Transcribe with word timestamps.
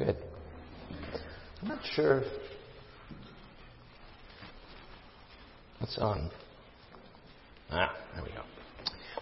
Good. 0.00 0.16
I'm 1.60 1.68
not 1.68 1.80
sure 1.94 2.22
what's 5.78 5.98
on. 5.98 6.30
Ah, 7.70 7.94
there 8.14 8.24
we 8.24 8.30
go. 8.30 8.40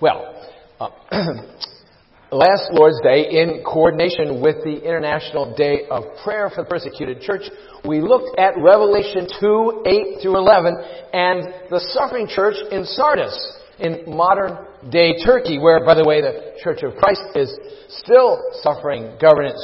Well, 0.00 0.48
uh, 0.78 0.90
last 2.30 2.68
Lord's 2.70 3.00
Day, 3.02 3.26
in 3.28 3.64
coordination 3.66 4.40
with 4.40 4.62
the 4.62 4.80
International 4.84 5.52
Day 5.56 5.88
of 5.90 6.04
Prayer 6.22 6.48
for 6.48 6.62
the 6.62 6.70
Persecuted 6.70 7.22
Church, 7.22 7.42
we 7.84 8.00
looked 8.00 8.38
at 8.38 8.54
Revelation 8.56 9.26
2, 9.40 9.82
8 9.84 10.22
through 10.22 10.36
11, 10.36 10.76
and 11.12 11.42
the 11.70 11.80
suffering 11.92 12.28
church 12.28 12.54
in 12.70 12.84
Sardis, 12.84 13.58
in 13.80 14.04
modern 14.06 14.66
day 14.90 15.22
Turkey, 15.24 15.58
where, 15.58 15.84
by 15.84 15.94
the 15.94 16.04
way, 16.04 16.20
the 16.20 16.54
Church 16.62 16.82
of 16.82 16.94
Christ 16.96 17.22
is 17.34 17.56
still 17.88 18.40
suffering 18.62 19.16
government, 19.20 19.56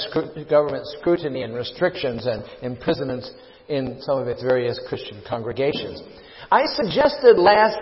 government 0.49 0.87
scrutiny 0.99 1.43
and 1.43 1.55
restrictions 1.55 2.27
and 2.27 2.45
imprisonments 2.63 3.31
in 3.69 4.01
some 4.01 4.19
of 4.19 4.29
its 4.29 4.43
various 4.43 4.81
Christian 4.89 5.23
congregations. 5.29 6.03
I 6.51 6.65
suggested 6.67 7.39
last 7.39 7.79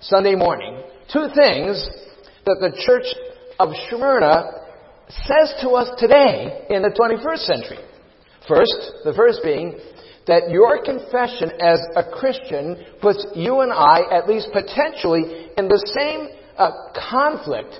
Sunday 0.00 0.34
morning 0.34 0.82
two 1.12 1.28
things 1.34 1.88
that 2.44 2.58
the 2.60 2.72
Church 2.84 3.06
of 3.58 3.70
Smyrna 3.88 4.44
says 5.08 5.54
to 5.62 5.70
us 5.70 5.90
today 5.98 6.66
in 6.70 6.82
the 6.82 6.90
21st 6.90 7.46
century. 7.46 7.78
First, 8.48 9.04
the 9.04 9.12
first 9.14 9.40
being 9.42 9.78
that 10.26 10.50
your 10.50 10.82
confession 10.82 11.52
as 11.60 11.78
a 11.94 12.02
Christian 12.02 12.84
puts 13.00 13.24
you 13.34 13.60
and 13.60 13.72
I, 13.72 14.02
at 14.10 14.28
least 14.28 14.48
potentially, 14.52 15.50
in 15.56 15.68
the 15.68 15.82
same 15.96 16.28
uh, 16.58 16.70
conflict 17.10 17.78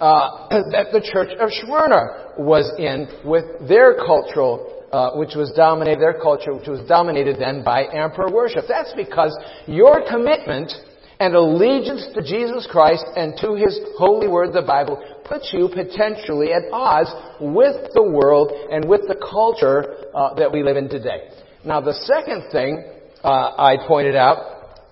uh, 0.00 0.48
that 0.72 0.88
the 0.92 1.00
church 1.00 1.30
of 1.38 1.50
Smyrna 1.52 2.34
was 2.38 2.72
in 2.78 3.08
with 3.28 3.44
their 3.68 3.94
cultural, 3.94 4.84
uh, 4.90 5.12
which 5.14 5.34
was 5.36 5.52
dominated, 5.54 6.00
their 6.00 6.18
culture, 6.20 6.54
which 6.54 6.68
was 6.68 6.80
dominated 6.88 7.36
then 7.38 7.62
by 7.62 7.84
emperor 7.84 8.32
worship. 8.32 8.64
That's 8.66 8.92
because 8.96 9.36
your 9.66 10.02
commitment 10.08 10.72
and 11.20 11.36
allegiance 11.36 12.08
to 12.14 12.22
Jesus 12.22 12.66
Christ 12.70 13.04
and 13.14 13.36
to 13.38 13.54
His 13.54 13.78
holy 13.96 14.26
word, 14.28 14.52
the 14.52 14.62
Bible, 14.62 14.98
puts 15.24 15.52
you 15.52 15.68
potentially 15.68 16.52
at 16.52 16.62
odds 16.72 17.12
with 17.38 17.92
the 17.94 18.02
world 18.02 18.50
and 18.72 18.88
with 18.88 19.02
the 19.06 19.14
culture 19.14 20.08
uh, 20.14 20.34
that 20.34 20.50
we 20.50 20.64
live 20.64 20.76
in 20.76 20.88
today. 20.88 21.30
Now, 21.64 21.80
the 21.80 21.94
second 21.94 22.50
thing 22.50 22.84
uh, 23.22 23.28
I 23.56 23.76
pointed 23.86 24.16
out 24.16 24.82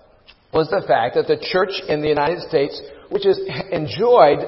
was 0.54 0.70
the 0.70 0.86
fact 0.86 1.16
that 1.16 1.26
the 1.26 1.38
church 1.50 1.82
in 1.88 2.00
the 2.00 2.08
United 2.08 2.46
States, 2.46 2.80
which 3.10 3.24
has 3.24 3.38
enjoyed 3.70 4.38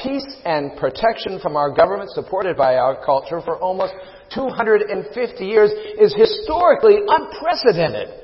peace 0.00 0.28
and 0.44 0.76
protection 0.80 1.40
from 1.40 1.56
our 1.56 1.70
government, 1.70 2.10
supported 2.12 2.56
by 2.56 2.76
our 2.76 2.96
culture 3.04 3.40
for 3.44 3.56
almost 3.58 3.92
250 4.34 5.44
years, 5.44 5.70
is 6.00 6.14
historically 6.16 7.00
unprecedented. 7.06 8.16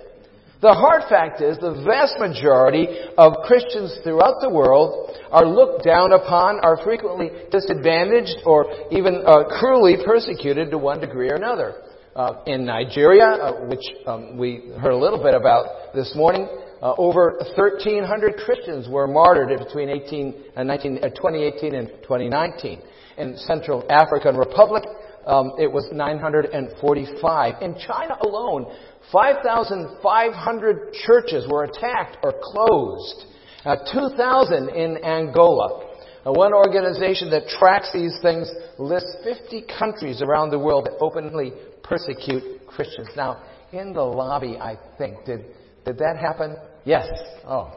The 0.63 0.73
hard 0.73 1.05
fact 1.11 1.43
is 1.43 1.59
the 1.59 1.85
vast 1.85 2.17
majority 2.19 2.89
of 3.19 3.45
Christians 3.45 3.99
throughout 4.03 4.41
the 4.41 4.49
world 4.49 5.13
are 5.31 5.45
looked 5.45 5.85
down 5.85 6.13
upon, 6.13 6.61
are 6.65 6.83
frequently 6.83 7.29
disadvantaged, 7.51 8.41
or 8.47 8.73
even 8.91 9.21
uh, 9.27 9.45
cruelly 9.61 9.97
persecuted 10.03 10.71
to 10.71 10.79
one 10.79 11.01
degree 11.01 11.29
or 11.29 11.37
another 11.37 11.85
uh, 12.17 12.43
in 12.47 12.65
Nigeria, 12.65 13.25
uh, 13.25 13.67
which 13.67 13.85
um, 14.07 14.37
we 14.37 14.71
heard 14.81 14.93
a 14.93 14.97
little 14.97 15.23
bit 15.23 15.35
about 15.35 15.93
this 15.95 16.13
morning. 16.15 16.49
Uh, 16.81 16.95
over 16.99 17.37
1,300 17.57 18.37
Christians 18.45 18.89
were 18.89 19.07
martyred 19.07 19.59
between 19.59 19.89
18, 19.89 20.35
19, 20.65 20.99
uh, 20.99 21.09
2018 21.09 21.75
and 21.75 21.89
2019. 22.03 22.83
In 23.17 23.37
Central 23.39 23.85
African 23.91 24.37
Republic, 24.37 24.85
um, 25.27 25.53
it 25.59 25.71
was 25.71 25.89
945. 25.93 27.63
In 27.63 27.75
China 27.87 28.17
alone, 28.21 28.67
5,500 29.11 30.93
churches 31.07 31.47
were 31.51 31.65
attacked 31.65 32.19
or 32.23 32.35
closed. 32.43 33.25
Uh, 33.65 33.77
2,000 33.93 34.69
in 34.71 35.03
Angola. 35.05 35.84
Uh, 36.27 36.33
one 36.33 36.55
organization 36.55 37.31
that 37.31 37.47
tracks 37.49 37.91
these 37.93 38.19
things 38.23 38.51
lists 38.79 39.17
50 39.25 39.65
countries 39.79 40.23
around 40.23 40.51
the 40.51 40.59
world 40.59 40.87
that 40.87 40.95
openly 41.01 41.53
persecute 41.83 42.67
Christians. 42.67 43.09
Now, 43.17 43.43
in 43.73 43.93
the 43.93 44.03
lobby, 44.03 44.57
I 44.57 44.79
think, 44.99 45.25
did, 45.25 45.45
did 45.85 45.99
that 45.99 46.17
happen? 46.17 46.57
Yes. 46.85 47.07
Oh. 47.47 47.73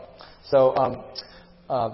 So, 0.50 0.76
um, 0.78 1.04
uh, 1.70 1.90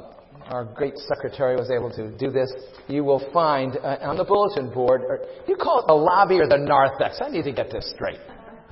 our 0.51 0.65
great 0.65 0.97
secretary 0.97 1.55
was 1.55 1.71
able 1.71 1.89
to 1.91 2.15
do 2.17 2.29
this. 2.29 2.51
You 2.87 3.03
will 3.03 3.23
find 3.31 3.77
uh, 3.77 3.97
on 4.01 4.17
the 4.17 4.23
bulletin 4.23 4.71
board, 4.73 5.01
or 5.01 5.19
you 5.47 5.55
call 5.55 5.79
it 5.79 5.87
the 5.87 5.93
lobby 5.93 6.39
or 6.39 6.47
the 6.47 6.57
narthex? 6.57 7.19
I 7.21 7.29
need 7.29 7.43
to 7.43 7.51
get 7.51 7.71
this 7.71 7.89
straight. 7.95 8.19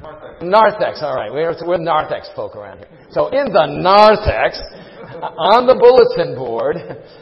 Narthex. 0.02 0.42
Narthex, 0.42 1.00
all 1.02 1.16
right. 1.16 1.32
We're, 1.32 1.56
we're 1.66 1.78
narthex 1.78 2.30
folk 2.36 2.56
around 2.56 2.80
here. 2.80 2.90
So 3.12 3.28
in 3.28 3.54
the 3.54 3.66
narthex, 3.68 4.60
on 5.22 5.68
the 5.68 5.76
bulletin 5.76 6.36
board, 6.36 6.78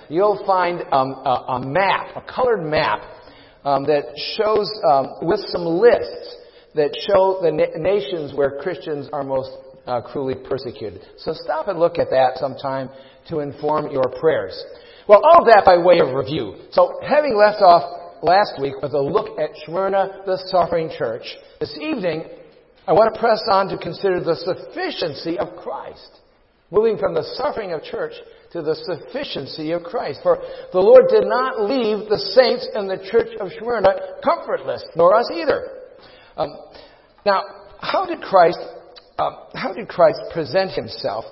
you'll 0.10 0.44
find 0.46 0.82
um, 0.92 1.12
a, 1.26 1.60
a, 1.60 1.66
map, 1.66 2.16
a 2.16 2.22
colored 2.22 2.64
map 2.64 3.02
um, 3.64 3.84
that 3.86 4.06
shows 4.38 4.70
um, 4.90 5.28
with 5.28 5.40
some 5.48 5.66
lists 5.66 6.38
that 6.76 6.96
show 7.08 7.40
the 7.42 7.52
na- 7.52 7.78
nations 7.78 8.34
where 8.34 8.60
Christians 8.62 9.10
are 9.12 9.24
most 9.24 9.52
uh, 9.86 10.02
cruelly 10.02 10.36
persecuted. 10.48 11.02
So 11.18 11.34
stop 11.34 11.68
and 11.68 11.80
look 11.80 11.98
at 11.98 12.10
that 12.12 12.38
sometime 12.38 12.90
to 13.30 13.40
inform 13.40 13.92
your 13.92 14.06
prayers. 14.20 14.64
Well, 15.08 15.22
all 15.24 15.42
of 15.42 15.48
that 15.48 15.64
by 15.66 15.78
way 15.78 16.00
of 16.00 16.14
review. 16.14 16.56
So 16.72 17.00
having 17.02 17.36
left 17.36 17.62
off 17.62 18.22
last 18.22 18.62
week 18.62 18.76
with 18.82 18.94
a 18.94 19.02
look 19.02 19.40
at 19.40 19.50
Smyrna, 19.66 20.22
the 20.26 20.38
suffering 20.48 20.92
church, 20.96 21.24
this 21.60 21.76
evening 21.82 22.26
I 22.88 22.94
want 22.94 23.14
to 23.14 23.20
press 23.20 23.42
on 23.52 23.68
to 23.70 23.78
consider 23.78 24.20
the 24.20 24.36
sufficiency 24.36 25.38
of 25.38 25.56
Christ. 25.58 26.19
Moving 26.72 26.98
from 26.98 27.14
the 27.16 27.24
suffering 27.36 27.74
of 27.74 27.84
church 27.84 28.14
to 28.52 28.62
the 28.62 28.76
sufficiency 28.76 29.72
of 29.72 29.84
Christ. 29.84 30.20
For 30.22 30.38
the 30.72 30.80
Lord 30.80 31.06
did 31.10 31.26
not 31.26 31.62
leave 31.62 32.10
the 32.10 32.18
saints 32.18 32.68
in 32.76 32.88
the 32.88 32.98
church 33.12 33.36
of 33.40 33.50
Smyrna 33.60 33.90
comfortless, 34.24 34.84
nor 34.96 35.16
us 35.16 35.30
either. 35.34 35.70
Um, 36.38 36.50
now, 37.26 37.44
how 37.80 38.06
did 38.06 38.22
Christ, 38.22 38.60
uh, 39.18 39.32
how 39.56 39.74
did 39.74 39.88
Christ 39.88 40.20
present 40.32 40.72
himself? 40.72 41.26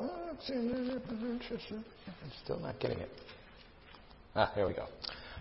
I'm 2.07 2.31
still 2.43 2.59
not 2.59 2.79
getting 2.79 2.99
it. 2.99 3.09
Ah, 4.35 4.51
here 4.55 4.67
we 4.67 4.73
go. 4.73 4.85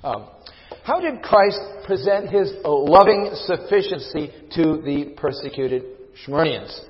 Um, 0.05 0.29
how 0.85 1.01
did 1.01 1.23
Christ 1.23 1.59
present 1.87 2.29
his 2.29 2.53
loving 2.65 3.31
sufficiency 3.35 4.31
to 4.55 4.81
the 4.83 5.15
persecuted 5.17 5.85
Smyrnians? 6.27 6.81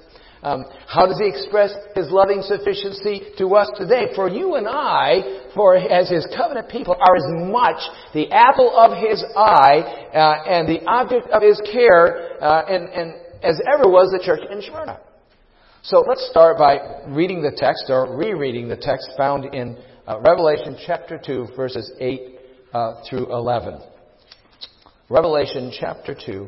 Um, 0.47 0.65
how 0.87 1.07
does 1.07 1.19
he 1.19 1.27
express 1.27 1.75
his 1.97 2.07
loving 2.09 2.41
sufficiency 2.41 3.35
to 3.37 3.57
us 3.57 3.69
today? 3.77 4.15
For 4.15 4.29
you 4.29 4.55
and 4.55 4.69
I, 4.69 5.51
for 5.57 5.77
as 5.77 6.09
his 6.09 6.25
covenant 6.37 6.69
people, 6.69 6.95
are 6.95 7.17
as 7.17 7.51
much 7.51 7.83
the 8.15 8.31
apple 8.31 8.71
of 8.71 8.97
his 8.97 9.25
eye 9.37 10.07
uh, 10.15 10.49
and 10.49 10.69
the 10.69 10.87
object 10.87 11.27
of 11.31 11.43
his 11.43 11.61
care, 11.73 12.41
uh, 12.41 12.63
and, 12.69 12.89
and 12.91 13.15
as 13.43 13.61
ever 13.67 13.91
was 13.91 14.13
the 14.13 14.23
church 14.25 14.39
in 14.49 14.63
Smyrna. 14.63 15.01
So 15.83 16.05
let's 16.09 16.29
start 16.31 16.59
by 16.59 16.79
reading 17.09 17.43
the 17.43 17.51
text 17.51 17.87
or 17.89 18.17
rereading 18.17 18.69
the 18.69 18.77
text 18.77 19.11
found 19.17 19.53
in 19.53 19.77
uh, 20.07 20.21
Revelation 20.21 20.77
chapter 20.87 21.19
2, 21.19 21.49
verses 21.57 21.91
8 21.99 22.21
uh, 22.73 23.03
through 23.11 23.33
11. 23.33 23.81
Revelation 25.11 25.73
chapter 25.77 26.15
2, 26.15 26.47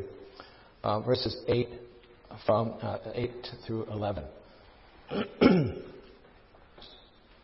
uh, 0.85 1.01
verses 1.01 1.37
8 1.49 1.69
from 2.47 2.75
uh, 2.83 2.99
8 3.15 3.31
through 3.67 3.87
11. 3.91 4.25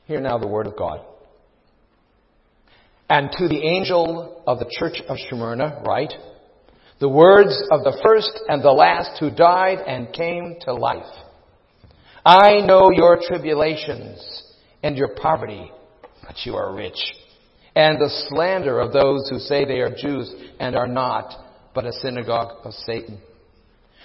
Hear 0.06 0.20
now 0.20 0.38
the 0.38 0.46
word 0.46 0.66
of 0.66 0.76
God. 0.76 1.00
And 3.08 3.30
to 3.32 3.48
the 3.48 3.62
angel 3.66 4.42
of 4.46 4.58
the 4.58 4.70
church 4.78 5.00
of 5.08 5.16
Smyrna, 5.28 5.82
write, 5.86 6.12
the 7.00 7.08
words 7.08 7.60
of 7.70 7.82
the 7.84 7.98
first 8.04 8.30
and 8.48 8.62
the 8.62 8.70
last 8.70 9.18
who 9.18 9.30
died 9.30 9.78
and 9.86 10.12
came 10.12 10.56
to 10.62 10.72
life. 10.72 11.02
I 12.24 12.60
know 12.60 12.90
your 12.90 13.18
tribulations 13.20 14.42
and 14.82 14.96
your 14.96 15.14
poverty, 15.16 15.70
but 16.26 16.36
you 16.44 16.54
are 16.54 16.74
rich. 16.74 16.96
And 17.76 18.00
the 18.00 18.08
slander 18.28 18.78
of 18.78 18.92
those 18.92 19.28
who 19.28 19.38
say 19.38 19.64
they 19.64 19.80
are 19.80 19.94
Jews 19.94 20.32
and 20.60 20.76
are 20.76 20.86
not, 20.86 21.34
but 21.74 21.84
a 21.84 21.92
synagogue 21.92 22.58
of 22.64 22.72
Satan. 22.72 23.20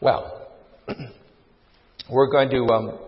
Well, 0.00 0.48
we're 2.10 2.30
going 2.30 2.48
to 2.50 2.64
um, 2.72 2.98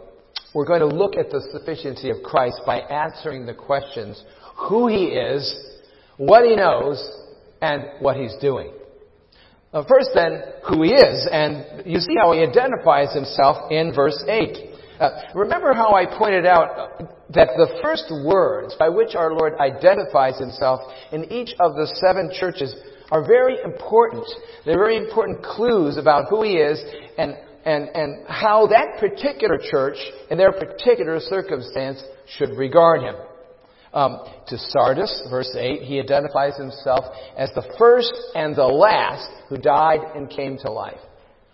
we're 0.54 0.66
going 0.66 0.80
to 0.80 0.94
look 0.94 1.16
at 1.16 1.30
the 1.30 1.40
sufficiency 1.50 2.10
of 2.10 2.16
Christ 2.22 2.60
by 2.66 2.80
answering 2.80 3.46
the 3.46 3.54
questions: 3.54 4.22
who 4.68 4.88
He 4.88 5.06
is, 5.06 5.70
what 6.18 6.44
He 6.44 6.54
knows, 6.54 7.02
and 7.62 7.84
what 8.00 8.16
He's 8.16 8.34
doing. 8.42 8.72
Uh, 9.72 9.84
first, 9.88 10.10
then, 10.14 10.42
who 10.68 10.82
He 10.82 10.90
is, 10.90 11.26
and 11.32 11.86
you 11.86 11.98
see 11.98 12.14
how 12.20 12.32
He 12.32 12.40
identifies 12.40 13.14
Himself 13.14 13.72
in 13.72 13.94
verse 13.94 14.22
eight. 14.28 14.58
Uh, 15.00 15.22
remember 15.34 15.72
how 15.72 15.94
I 15.94 16.04
pointed 16.04 16.44
out 16.44 16.98
that 17.30 17.48
the 17.56 17.78
first 17.82 18.12
words 18.26 18.76
by 18.78 18.90
which 18.90 19.14
our 19.14 19.32
Lord 19.32 19.54
identifies 19.58 20.38
Himself 20.38 20.80
in 21.10 21.24
each 21.32 21.54
of 21.58 21.74
the 21.74 21.86
seven 21.86 22.30
churches 22.38 22.74
are 23.12 23.24
very 23.24 23.58
important. 23.62 24.24
They're 24.64 24.78
very 24.78 24.96
important 24.96 25.44
clues 25.44 25.98
about 25.98 26.30
who 26.30 26.42
He 26.42 26.54
is 26.54 26.82
and, 27.18 27.36
and, 27.66 27.88
and 27.94 28.26
how 28.26 28.66
that 28.68 28.98
particular 28.98 29.58
church, 29.70 29.98
in 30.30 30.38
their 30.38 30.50
particular 30.50 31.20
circumstance, 31.20 32.02
should 32.26 32.56
regard 32.56 33.02
Him. 33.02 33.14
Um, 33.92 34.24
to 34.46 34.56
Sardis, 34.56 35.28
verse 35.28 35.54
8, 35.54 35.82
he 35.82 36.00
identifies 36.00 36.56
himself 36.56 37.04
as 37.36 37.50
the 37.54 37.74
first 37.78 38.14
and 38.34 38.56
the 38.56 38.64
last 38.64 39.28
who 39.50 39.58
died 39.58 40.00
and 40.14 40.30
came 40.30 40.56
to 40.62 40.72
life. 40.72 40.98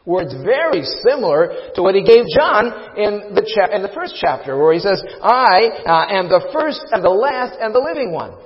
Words 0.07 0.33
very 0.45 0.85
similar 1.03 1.73
to 1.75 1.83
what 1.83 1.97
he 1.97 2.05
gave 2.05 2.27
John 2.39 2.67
in 2.97 3.35
the, 3.35 3.43
cha- 3.43 3.75
in 3.75 3.83
the 3.83 3.91
first 3.93 4.15
chapter, 4.21 4.57
where 4.57 4.73
he 4.73 4.79
says, 4.79 5.03
I 5.21 5.83
uh, 5.85 6.15
am 6.15 6.29
the 6.29 6.49
first 6.53 6.81
and 6.93 7.03
the 7.03 7.11
last 7.11 7.59
and 7.61 7.75
the 7.75 7.81
living 7.81 8.13
one. 8.13 8.39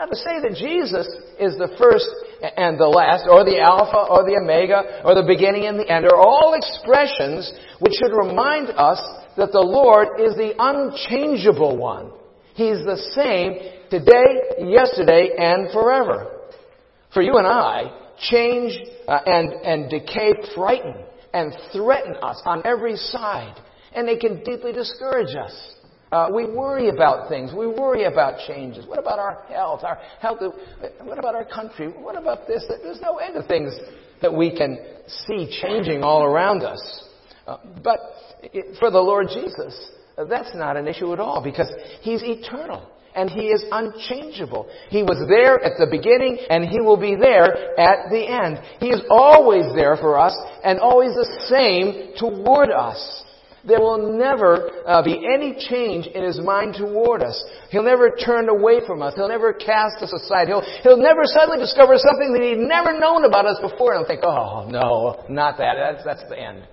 Now, 0.00 0.06
to 0.06 0.16
say 0.16 0.40
that 0.40 0.56
Jesus 0.56 1.06
is 1.38 1.58
the 1.58 1.76
first 1.76 2.08
and 2.56 2.80
the 2.80 2.88
last, 2.88 3.28
or 3.28 3.44
the 3.44 3.60
Alpha, 3.60 4.08
or 4.08 4.24
the 4.24 4.40
Omega, 4.40 5.04
or 5.04 5.14
the 5.14 5.28
beginning 5.28 5.66
and 5.66 5.78
the 5.78 5.84
end, 5.92 6.06
are 6.06 6.16
all 6.16 6.56
expressions 6.56 7.52
which 7.80 7.92
should 8.00 8.16
remind 8.16 8.70
us 8.70 8.98
that 9.36 9.52
the 9.52 9.60
Lord 9.60 10.18
is 10.18 10.32
the 10.36 10.54
unchangeable 10.56 11.76
one. 11.76 12.12
He's 12.54 12.80
the 12.80 12.96
same 13.12 13.60
today, 13.90 14.72
yesterday, 14.72 15.36
and 15.36 15.70
forever. 15.70 16.48
For 17.12 17.20
you 17.20 17.36
and 17.36 17.46
I, 17.46 17.92
change 18.30 18.72
uh, 19.06 19.20
and, 19.26 19.52
and 19.52 19.90
decay 19.90 20.32
frighten 20.54 20.94
and 21.34 21.52
threaten 21.74 22.14
us 22.22 22.40
on 22.46 22.62
every 22.64 22.96
side, 22.96 23.60
and 23.94 24.08
they 24.08 24.16
can 24.16 24.42
deeply 24.44 24.72
discourage 24.72 25.36
us. 25.36 25.74
Uh, 26.12 26.28
we 26.34 26.44
worry 26.44 26.88
about 26.88 27.28
things. 27.28 27.52
We 27.56 27.68
worry 27.68 28.04
about 28.04 28.40
changes. 28.46 28.84
What 28.86 28.98
about 28.98 29.18
our 29.20 29.44
health? 29.48 29.84
Our 29.84 29.98
health. 30.20 30.40
What 31.02 31.18
about 31.18 31.36
our 31.36 31.44
country? 31.44 31.88
What 31.88 32.16
about 32.16 32.48
this? 32.48 32.64
There's 32.82 33.00
no 33.00 33.18
end 33.18 33.34
to 33.34 33.46
things 33.46 33.72
that 34.20 34.32
we 34.32 34.56
can 34.56 34.78
see 35.06 35.48
changing 35.62 36.02
all 36.02 36.24
around 36.24 36.62
us. 36.62 37.04
Uh, 37.46 37.58
but 37.82 37.98
for 38.78 38.90
the 38.90 39.00
Lord 39.00 39.28
Jesus, 39.32 39.90
that's 40.28 40.54
not 40.54 40.76
an 40.76 40.88
issue 40.88 41.12
at 41.12 41.20
all 41.20 41.42
because 41.42 41.72
He's 42.02 42.22
eternal 42.24 42.90
and 43.14 43.30
He 43.30 43.48
is 43.48 43.64
unchangeable. 43.70 44.68
He 44.88 45.02
was 45.02 45.24
there 45.28 45.62
at 45.62 45.78
the 45.78 45.86
beginning 45.90 46.38
and 46.50 46.64
He 46.64 46.80
will 46.80 47.00
be 47.00 47.14
there 47.14 47.78
at 47.78 48.10
the 48.10 48.26
end. 48.26 48.58
He 48.80 48.88
is 48.88 49.02
always 49.10 49.64
there 49.76 49.96
for 49.96 50.18
us 50.18 50.36
and 50.64 50.80
always 50.80 51.14
the 51.14 51.46
same 51.48 52.14
toward 52.18 52.70
us. 52.70 53.24
There 53.66 53.80
will 53.80 54.16
never 54.16 54.70
uh, 54.86 55.02
be 55.02 55.26
any 55.26 55.54
change 55.68 56.06
in 56.06 56.24
his 56.24 56.40
mind 56.40 56.76
toward 56.78 57.22
us. 57.22 57.42
He'll 57.70 57.82
never 57.82 58.10
turn 58.10 58.48
away 58.48 58.80
from 58.86 59.02
us. 59.02 59.14
He'll 59.14 59.28
never 59.28 59.52
cast 59.52 60.02
us 60.02 60.12
aside. 60.12 60.48
He'll, 60.48 60.62
he'll 60.82 60.96
never 60.96 61.22
suddenly 61.24 61.58
discover 61.58 61.96
something 61.98 62.32
that 62.32 62.42
he'd 62.42 62.58
never 62.58 62.98
known 62.98 63.24
about 63.24 63.44
us 63.44 63.58
before 63.60 63.94
and 63.94 64.06
think, 64.06 64.20
oh, 64.24 64.66
no, 64.70 65.24
not 65.28 65.58
that. 65.58 65.74
That's, 65.78 66.04
that's 66.04 66.28
the 66.30 66.40
end. 66.40 66.66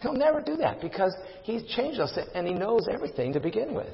He'll 0.00 0.12
never 0.12 0.40
do 0.40 0.56
that 0.56 0.80
because 0.80 1.14
he's 1.42 1.64
changed 1.74 2.00
us 2.00 2.16
and 2.34 2.46
he 2.46 2.54
knows 2.54 2.82
everything 2.92 3.32
to 3.32 3.40
begin 3.40 3.74
with. 3.74 3.92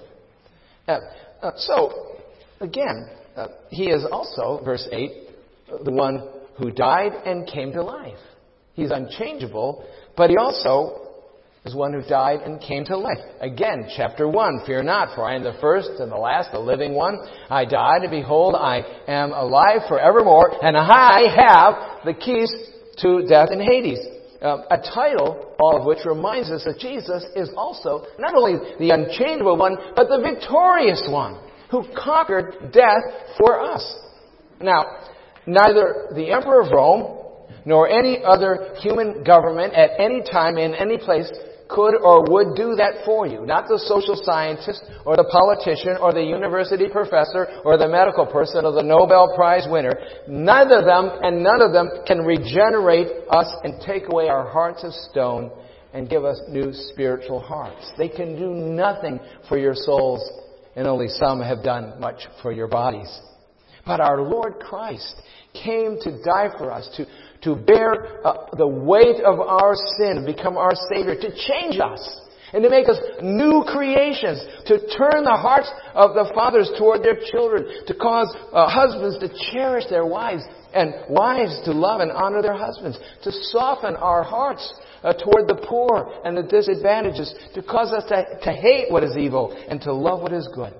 Uh, 0.86 0.98
uh, 1.42 1.50
so, 1.56 2.16
again, 2.60 3.08
uh, 3.36 3.48
he 3.70 3.86
is 3.86 4.04
also, 4.10 4.62
verse 4.64 4.86
8, 4.92 5.10
the 5.84 5.92
one 5.92 6.28
who 6.58 6.70
died 6.70 7.12
and 7.24 7.46
came 7.46 7.72
to 7.72 7.82
life. 7.82 8.18
He's 8.74 8.90
unchangeable, 8.90 9.84
but 10.16 10.30
he 10.30 10.36
also 10.36 11.05
is 11.66 11.74
one 11.74 11.92
who 11.92 12.02
died 12.08 12.40
and 12.42 12.60
came 12.60 12.84
to 12.84 12.96
life. 12.96 13.18
Again, 13.40 13.88
chapter 13.96 14.28
1, 14.28 14.62
Fear 14.66 14.84
not, 14.84 15.14
for 15.14 15.24
I 15.24 15.34
am 15.34 15.42
the 15.42 15.56
first 15.60 15.90
and 15.98 16.10
the 16.10 16.16
last, 16.16 16.52
the 16.52 16.60
living 16.60 16.94
one. 16.94 17.18
I 17.50 17.64
died, 17.64 18.02
and 18.02 18.10
behold, 18.10 18.54
I 18.54 18.82
am 19.08 19.32
alive 19.32 19.80
forevermore, 19.88 20.64
and 20.64 20.76
I 20.76 21.22
have 21.34 22.04
the 22.04 22.14
keys 22.14 22.52
to 22.98 23.26
death 23.28 23.48
and 23.50 23.60
Hades. 23.60 23.98
Uh, 24.40 24.58
a 24.70 24.76
title, 24.76 25.54
all 25.58 25.80
of 25.80 25.86
which 25.86 26.04
reminds 26.04 26.50
us 26.50 26.62
that 26.64 26.78
Jesus 26.78 27.24
is 27.34 27.50
also 27.56 28.04
not 28.18 28.34
only 28.34 28.58
the 28.78 28.90
unchangeable 28.90 29.56
one, 29.56 29.76
but 29.96 30.08
the 30.08 30.20
victorious 30.22 31.02
one 31.10 31.40
who 31.70 31.84
conquered 31.96 32.70
death 32.72 33.02
for 33.38 33.60
us. 33.60 33.82
Now, 34.60 34.84
neither 35.46 36.10
the 36.14 36.30
Emperor 36.30 36.60
of 36.60 36.70
Rome 36.70 37.16
nor 37.64 37.88
any 37.88 38.22
other 38.24 38.74
human 38.80 39.24
government 39.24 39.74
at 39.74 39.98
any 39.98 40.22
time 40.22 40.56
in 40.58 40.74
any 40.74 40.96
place 40.98 41.30
could 41.68 41.94
or 41.96 42.22
would 42.30 42.54
do 42.54 42.74
that 42.76 43.04
for 43.04 43.26
you. 43.26 43.44
Not 43.44 43.68
the 43.68 43.78
social 43.78 44.14
scientist 44.14 44.82
or 45.04 45.16
the 45.16 45.24
politician 45.24 45.96
or 46.00 46.12
the 46.12 46.22
university 46.22 46.88
professor 46.88 47.46
or 47.64 47.76
the 47.76 47.88
medical 47.88 48.26
person 48.26 48.64
or 48.64 48.72
the 48.72 48.82
Nobel 48.82 49.34
Prize 49.34 49.66
winner. 49.68 49.92
None 50.28 50.72
of 50.72 50.84
them 50.84 51.10
and 51.22 51.42
none 51.42 51.60
of 51.60 51.72
them 51.72 51.90
can 52.06 52.24
regenerate 52.24 53.08
us 53.30 53.52
and 53.64 53.80
take 53.84 54.04
away 54.10 54.28
our 54.28 54.48
hearts 54.48 54.84
of 54.84 54.92
stone 55.10 55.50
and 55.92 56.08
give 56.10 56.24
us 56.24 56.40
new 56.48 56.72
spiritual 56.72 57.40
hearts. 57.40 57.90
They 57.96 58.08
can 58.08 58.38
do 58.38 58.50
nothing 58.50 59.18
for 59.48 59.58
your 59.58 59.74
souls 59.74 60.22
and 60.76 60.86
only 60.86 61.08
some 61.08 61.40
have 61.40 61.64
done 61.64 61.98
much 61.98 62.26
for 62.42 62.52
your 62.52 62.68
bodies. 62.68 63.08
But 63.86 64.00
our 64.00 64.20
Lord 64.20 64.58
Christ 64.58 65.14
came 65.54 65.96
to 66.02 66.22
die 66.22 66.50
for 66.58 66.70
us, 66.72 66.88
to 66.96 67.06
to 67.46 67.54
bear 67.54 68.26
uh, 68.26 68.56
the 68.56 68.66
weight 68.66 69.22
of 69.24 69.38
our 69.38 69.74
sin, 69.96 70.26
become 70.26 70.56
our 70.58 70.74
Savior, 70.90 71.14
to 71.14 71.30
change 71.30 71.78
us, 71.78 72.02
and 72.52 72.62
to 72.62 72.68
make 72.68 72.88
us 72.88 72.98
new 73.22 73.62
creations, 73.70 74.42
to 74.66 74.78
turn 74.98 75.22
the 75.22 75.38
hearts 75.38 75.70
of 75.94 76.14
the 76.14 76.30
fathers 76.34 76.70
toward 76.76 77.04
their 77.04 77.18
children, 77.30 77.86
to 77.86 77.94
cause 77.94 78.34
uh, 78.52 78.66
husbands 78.68 79.18
to 79.18 79.30
cherish 79.52 79.84
their 79.88 80.04
wives, 80.04 80.42
and 80.74 80.92
wives 81.08 81.60
to 81.64 81.70
love 81.70 82.00
and 82.00 82.10
honor 82.10 82.42
their 82.42 82.56
husbands, 82.56 82.98
to 83.22 83.30
soften 83.30 83.94
our 83.94 84.24
hearts 84.24 84.74
uh, 85.04 85.12
toward 85.12 85.46
the 85.46 85.64
poor 85.68 86.12
and 86.24 86.36
the 86.36 86.42
disadvantages, 86.42 87.32
to 87.54 87.62
cause 87.62 87.92
us 87.92 88.02
to, 88.08 88.24
to 88.42 88.52
hate 88.52 88.90
what 88.90 89.04
is 89.04 89.16
evil 89.16 89.56
and 89.70 89.80
to 89.80 89.92
love 89.92 90.20
what 90.20 90.32
is 90.32 90.48
good. 90.52 90.74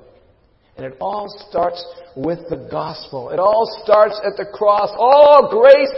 And 0.77 0.85
it 0.85 0.97
all 1.01 1.27
starts 1.49 1.83
with 2.17 2.41
the 2.51 2.69
gospel. 2.71 3.31
It 3.31 3.39
all 3.39 3.65
starts 3.83 4.21
at 4.27 4.37
the 4.37 4.45
cross. 4.53 4.91
All 4.99 5.49
grace 5.49 5.89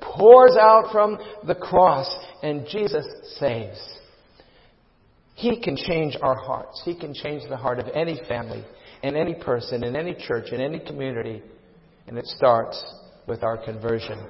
pours 0.00 0.56
out 0.60 0.90
from 0.92 1.18
the 1.46 1.54
cross, 1.54 2.12
and 2.42 2.66
Jesus 2.70 3.06
saves. 3.38 3.78
He 5.34 5.60
can 5.60 5.76
change 5.76 6.16
our 6.20 6.34
hearts. 6.34 6.82
He 6.84 6.98
can 6.98 7.14
change 7.14 7.42
the 7.48 7.56
heart 7.56 7.78
of 7.78 7.86
any 7.94 8.20
family, 8.28 8.64
and 9.02 9.16
any 9.16 9.34
person, 9.34 9.84
in 9.84 9.94
any 9.94 10.14
church, 10.14 10.52
in 10.52 10.60
any 10.60 10.80
community, 10.80 11.42
and 12.06 12.18
it 12.18 12.26
starts 12.26 12.82
with 13.26 13.42
our 13.42 13.56
conversion. 13.56 14.26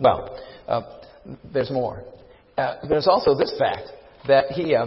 Well, 0.00 0.38
uh, 0.66 0.82
there's 1.52 1.70
more. 1.70 2.04
Uh, 2.56 2.76
there's 2.88 3.06
also 3.06 3.36
this 3.36 3.54
fact 3.58 3.88
that 4.26 4.46
he 4.52 4.74
uh, 4.74 4.86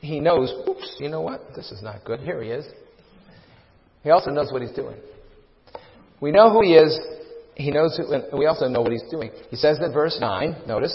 he 0.00 0.20
knows. 0.20 0.52
Oops, 0.68 0.96
you 0.98 1.08
know 1.08 1.22
what? 1.22 1.40
This 1.54 1.70
is 1.70 1.82
not 1.82 2.04
good. 2.04 2.20
Here 2.20 2.42
he 2.42 2.50
is. 2.50 2.66
He 4.02 4.10
also 4.10 4.30
knows 4.30 4.52
what 4.52 4.62
he's 4.62 4.72
doing. 4.72 4.96
We 6.20 6.30
know 6.30 6.50
who 6.50 6.62
he 6.62 6.74
is 6.74 6.98
he 7.56 7.70
knows, 7.70 7.96
who, 7.96 8.36
we 8.36 8.46
also 8.46 8.68
know 8.68 8.82
what 8.82 8.92
he's 8.92 9.10
doing. 9.10 9.30
He 9.50 9.56
says 9.56 9.78
in 9.82 9.92
verse 9.92 10.18
9, 10.20 10.62
notice, 10.66 10.94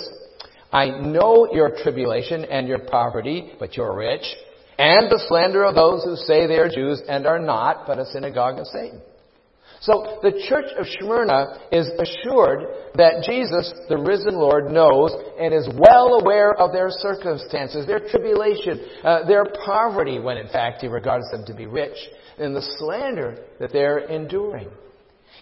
I 0.72 0.90
know 0.90 1.50
your 1.52 1.76
tribulation 1.84 2.46
and 2.46 2.68
your 2.68 2.80
poverty, 2.80 3.54
but 3.60 3.76
you're 3.76 3.96
rich, 3.96 4.24
and 4.78 5.12
the 5.12 5.24
slander 5.28 5.66
of 5.66 5.76
those 5.76 6.04
who 6.04 6.16
say 6.16 6.48
they 6.48 6.58
are 6.58 6.70
Jews 6.70 7.02
and 7.10 7.28
are 7.28 7.40
not, 7.40 7.86
but 7.88 8.00
a 8.00 8.06
synagogue 8.06 8.60
of 8.60 8.68
Satan. 8.68 9.02
So 9.82 10.20
the 10.22 10.46
church 10.48 10.72
of 10.78 10.86
Smyrna 11.00 11.60
is 11.72 11.90
assured 11.98 12.68
that 12.96 13.24
Jesus, 13.26 13.74
the 13.90 13.98
risen 13.98 14.36
Lord, 14.36 14.72
knows 14.72 15.12
and 15.40 15.54
is 15.56 15.68
well 15.74 16.20
aware 16.22 16.54
of 16.54 16.72
their 16.72 16.90
circumstances, 16.92 17.88
their 17.88 18.08
tribulation, 18.08 18.80
uh, 19.04 19.26
their 19.26 19.46
poverty, 19.66 20.20
when 20.20 20.38
in 20.38 20.48
fact 20.50 20.82
he 20.82 20.88
regards 20.88 21.26
them 21.32 21.44
to 21.48 21.56
be 21.56 21.66
rich, 21.66 21.98
and 22.38 22.56
the 22.56 22.62
slander 22.78 23.44
that 23.60 23.74
they're 23.74 24.00
enduring. 24.00 24.70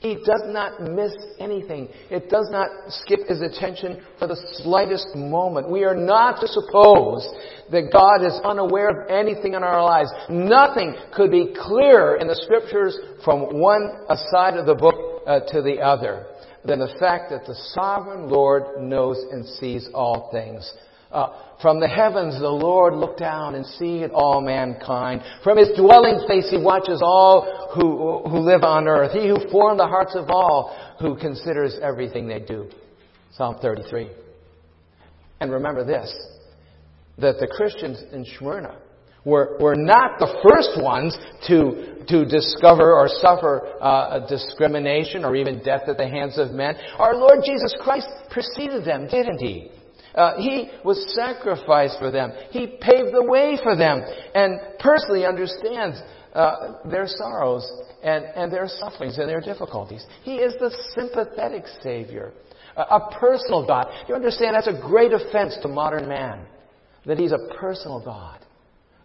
He 0.02 0.16
does 0.16 0.44
not 0.46 0.82
miss 0.82 1.14
anything. 1.40 1.90
It 2.10 2.30
does 2.30 2.48
not 2.52 2.70
skip 2.88 3.28
his 3.28 3.42
attention 3.42 4.02
for 4.18 4.28
the 4.28 4.38
slightest 4.64 5.14
moment. 5.14 5.70
We 5.70 5.84
are 5.84 5.96
not 5.96 6.40
to 6.40 6.48
suppose 6.48 7.28
that 7.70 7.92
God 7.92 8.26
is 8.26 8.40
unaware 8.46 8.90
of 8.90 9.10
anything 9.10 9.56
in 9.56 9.64
our 9.64 9.84
lives. 9.84 10.10
Nothing 10.30 10.96
could 11.14 11.32
be 11.32 11.54
clearer 11.54 12.16
in 12.16 12.28
the 12.28 12.36
scriptures 12.36 12.98
from 13.26 13.60
one 13.60 13.90
side 14.32 14.56
of 14.56 14.66
the 14.66 14.76
book 14.76 15.24
uh, 15.28 15.42
to 15.52 15.62
the 15.62 15.82
other 15.82 16.28
than 16.64 16.80
the 16.80 16.96
fact 17.00 17.32
that 17.32 17.46
the 17.46 17.56
sovereign 17.74 18.30
Lord 18.30 18.82
knows 18.82 19.18
and 19.32 19.46
sees 19.46 19.90
all 19.94 20.30
things. 20.32 20.72
Uh, 21.12 21.30
from 21.62 21.80
the 21.80 21.88
heavens, 21.88 22.40
the 22.40 22.48
Lord 22.48 22.94
looked 22.94 23.20
down 23.20 23.56
and 23.56 23.66
seeth 23.66 24.12
all 24.14 24.42
mankind. 24.42 25.22
From 25.44 25.58
his 25.58 25.70
dwelling 25.76 26.22
place, 26.26 26.50
he 26.50 26.58
watches 26.58 27.02
all 27.04 27.72
who, 27.74 28.30
who 28.30 28.40
live 28.40 28.64
on 28.64 28.88
earth. 28.88 29.12
He 29.12 29.28
who 29.28 29.50
formed 29.52 29.80
the 29.80 29.88
hearts 29.88 30.16
of 30.16 30.30
all, 30.30 30.78
who 31.00 31.18
considers 31.18 31.76
everything 31.82 32.28
they 32.28 32.40
do. 32.40 32.70
Psalm 33.34 33.58
33. 33.62 34.10
And 35.42 35.52
remember 35.52 35.84
this, 35.84 36.14
that 37.18 37.40
the 37.40 37.48
Christians 37.48 38.04
in 38.12 38.26
Smyrna 38.38 38.78
were, 39.26 39.58
were 39.60 39.76
not 39.76 40.20
the 40.20 40.40
first 40.48 40.82
ones 40.82 41.18
to, 41.48 42.06
to 42.08 42.26
discover 42.26 42.94
or 42.94 43.08
suffer 43.08 43.68
uh, 43.82 44.28
discrimination 44.28 45.26
or 45.26 45.36
even 45.36 45.64
death 45.64 45.84
at 45.88 45.98
the 45.98 46.08
hands 46.08 46.38
of 46.38 46.52
men. 46.52 46.76
Our 46.98 47.16
Lord 47.16 47.40
Jesus 47.46 47.76
Christ 47.82 48.08
preceded 48.30 48.86
them, 48.86 49.08
didn't 49.08 49.40
he? 49.40 49.72
Uh, 50.20 50.36
he 50.36 50.70
was 50.84 51.16
sacrificed 51.16 51.98
for 51.98 52.12
them. 52.12 52.34
He 52.52 52.68
paved 52.68 53.14
the 53.14 53.24
way 53.24 53.58
for 53.64 53.78
them 53.78 54.02
and 54.36 54.60
personally 54.78 55.26
understands 55.26 55.98
uh, 56.34 56.74
their 56.92 57.08
sorrows 57.08 57.66
and, 58.04 58.26
and 58.36 58.52
their 58.52 58.68
sufferings 58.68 59.18
and 59.18 59.30
their 59.30 59.40
difficulties. 59.40 60.06
He 60.24 60.36
is 60.36 60.56
the 60.60 60.76
sympathetic 60.94 61.64
Savior, 61.82 62.34
a, 62.76 62.82
a 62.82 63.18
personal 63.18 63.66
God. 63.66 63.88
You 64.10 64.16
understand 64.16 64.56
that's 64.56 64.68
a 64.68 64.82
great 64.82 65.14
offense 65.14 65.58
to 65.62 65.70
modern 65.70 66.10
man, 66.10 66.46
that 67.06 67.18
He's 67.18 67.32
a 67.32 67.56
personal 67.58 68.04
God. 68.04 68.40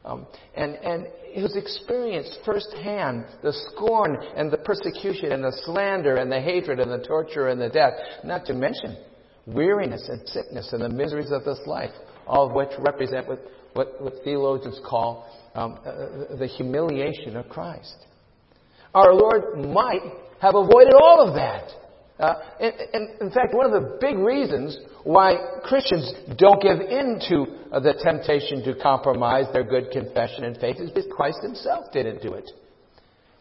Um, 0.05 0.27
and, 0.57 0.75
and 0.75 1.07
who's 1.37 1.55
experienced 1.55 2.41
firsthand 2.45 3.25
the 3.45 3.53
scorn 3.71 4.19
and 4.37 4.51
the 4.51 4.59
persecution 4.59 5.31
and 5.31 5.45
the 5.45 5.57
slander 5.65 6.17
and 6.17 6.31
the 6.31 6.41
hatred 6.41 6.81
and 6.81 6.91
the 6.91 7.07
torture 7.07 7.49
and 7.51 7.61
the 7.61 7.69
death, 7.69 7.93
not 8.25 8.45
to 8.47 8.53
mention 8.53 8.97
weariness 9.47 10.09
and 10.09 10.27
sickness 10.29 10.73
and 10.73 10.83
the 10.83 10.89
miseries 10.89 11.31
of 11.31 11.45
this 11.45 11.61
life, 11.67 11.91
all 12.27 12.47
of 12.49 12.53
which 12.53 12.71
represent 12.79 13.29
what, 13.29 13.41
what, 13.75 14.03
what 14.03 14.15
theologians 14.25 14.81
call 14.89 15.29
um, 15.55 15.79
uh, 15.85 16.37
the 16.37 16.47
humiliation 16.47 17.37
of 17.37 17.49
Christ. 17.49 17.95
Our 18.95 19.13
Lord 19.13 19.59
might 19.59 20.03
have 20.41 20.55
avoided 20.55 20.95
all 20.95 21.27
of 21.27 21.35
that. 21.35 21.71
Uh, 22.19 22.35
and, 22.61 22.75
and, 22.93 23.21
in 23.23 23.31
fact, 23.31 23.55
one 23.55 23.67
of 23.67 23.73
the 23.73 23.99
big 24.01 24.17
reasons 24.17 24.79
why 25.03 25.35
Christians 25.65 26.13
don't 26.39 26.63
give 26.63 26.81
in 26.81 27.21
to 27.29 27.47
uh, 27.73 27.81
the 27.81 27.95
temptation 28.03 28.63
to 28.65 28.81
compromise 28.81 29.47
their 29.53 29.65
good 29.65 29.91
confession 29.91 30.45
and 30.45 30.57
faith 30.59 30.77
is 30.79 30.91
because 30.91 31.11
Christ 31.11 31.39
himself 31.43 31.87
didn't 31.93 32.23
do 32.23 32.35
it. 32.35 32.49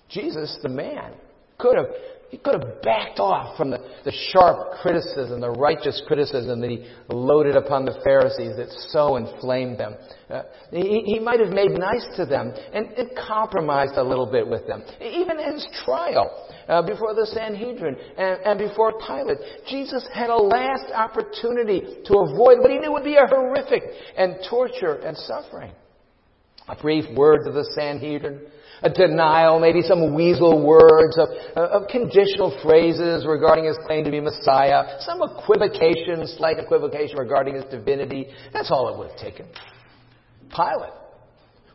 Jesus, 0.09 0.57
the 0.63 0.69
man, 0.69 1.13
could 1.59 1.77
have 1.77 1.87
he 2.33 2.39
could 2.39 2.59
have 2.59 2.81
backed 2.81 3.19
off 3.19 3.55
from 3.55 3.69
the, 3.69 3.77
the 4.05 4.11
sharp 4.31 4.81
criticism, 4.81 5.39
the 5.39 5.51
righteous 5.51 6.01
criticism 6.07 6.61
that 6.61 6.69
he 6.71 6.83
loaded 7.07 7.55
upon 7.55 7.85
the 7.85 7.93
Pharisees 8.03 8.57
that 8.57 8.73
so 8.89 9.17
inflamed 9.17 9.77
them. 9.77 9.93
Uh, 10.31 10.41
he, 10.71 11.03
he 11.05 11.19
might 11.19 11.39
have 11.39 11.51
made 11.53 11.69
nice 11.69 12.03
to 12.17 12.25
them 12.25 12.51
and, 12.73 12.87
and, 12.97 13.11
compromised 13.27 13.97
a 13.97 14.03
little 14.03 14.25
bit 14.25 14.47
with 14.47 14.65
them. 14.65 14.81
Even 14.99 15.39
in 15.39 15.53
his 15.53 15.67
trial 15.85 16.49
uh, 16.67 16.81
before 16.81 17.13
the 17.13 17.27
Sanhedrin 17.27 17.95
and, 18.17 18.39
and 18.41 18.57
before 18.57 18.93
Pilate, 18.97 19.37
Jesus 19.69 20.03
had 20.11 20.31
a 20.31 20.35
last 20.35 20.91
opportunity 20.91 21.81
to 22.03 22.13
avoid 22.17 22.57
what 22.57 22.71
he 22.71 22.79
knew 22.79 22.93
would 22.93 23.03
be 23.03 23.13
a 23.13 23.27
horrific 23.27 23.83
and 24.17 24.37
torture 24.49 24.95
and 24.95 25.15
suffering. 25.15 25.71
A 26.67 26.75
brief 26.75 27.05
word 27.15 27.41
to 27.45 27.51
the 27.51 27.69
Sanhedrin 27.75 28.41
a 28.83 28.89
denial, 28.89 29.59
maybe 29.59 29.81
some 29.81 30.13
weasel 30.13 30.65
words 30.65 31.17
of, 31.17 31.29
uh, 31.55 31.79
of 31.79 31.87
conditional 31.87 32.57
phrases 32.61 33.25
regarding 33.25 33.65
his 33.65 33.77
claim 33.85 34.03
to 34.03 34.11
be 34.11 34.19
Messiah, 34.19 34.99
some 34.99 35.21
equivocation, 35.21 36.27
slight 36.37 36.59
equivocation 36.59 37.17
regarding 37.17 37.55
his 37.55 37.65
divinity. 37.65 38.27
That's 38.51 38.71
all 38.71 38.93
it 38.93 38.97
would 38.97 39.09
have 39.11 39.19
taken. 39.19 39.47
Pilate, 40.49 40.93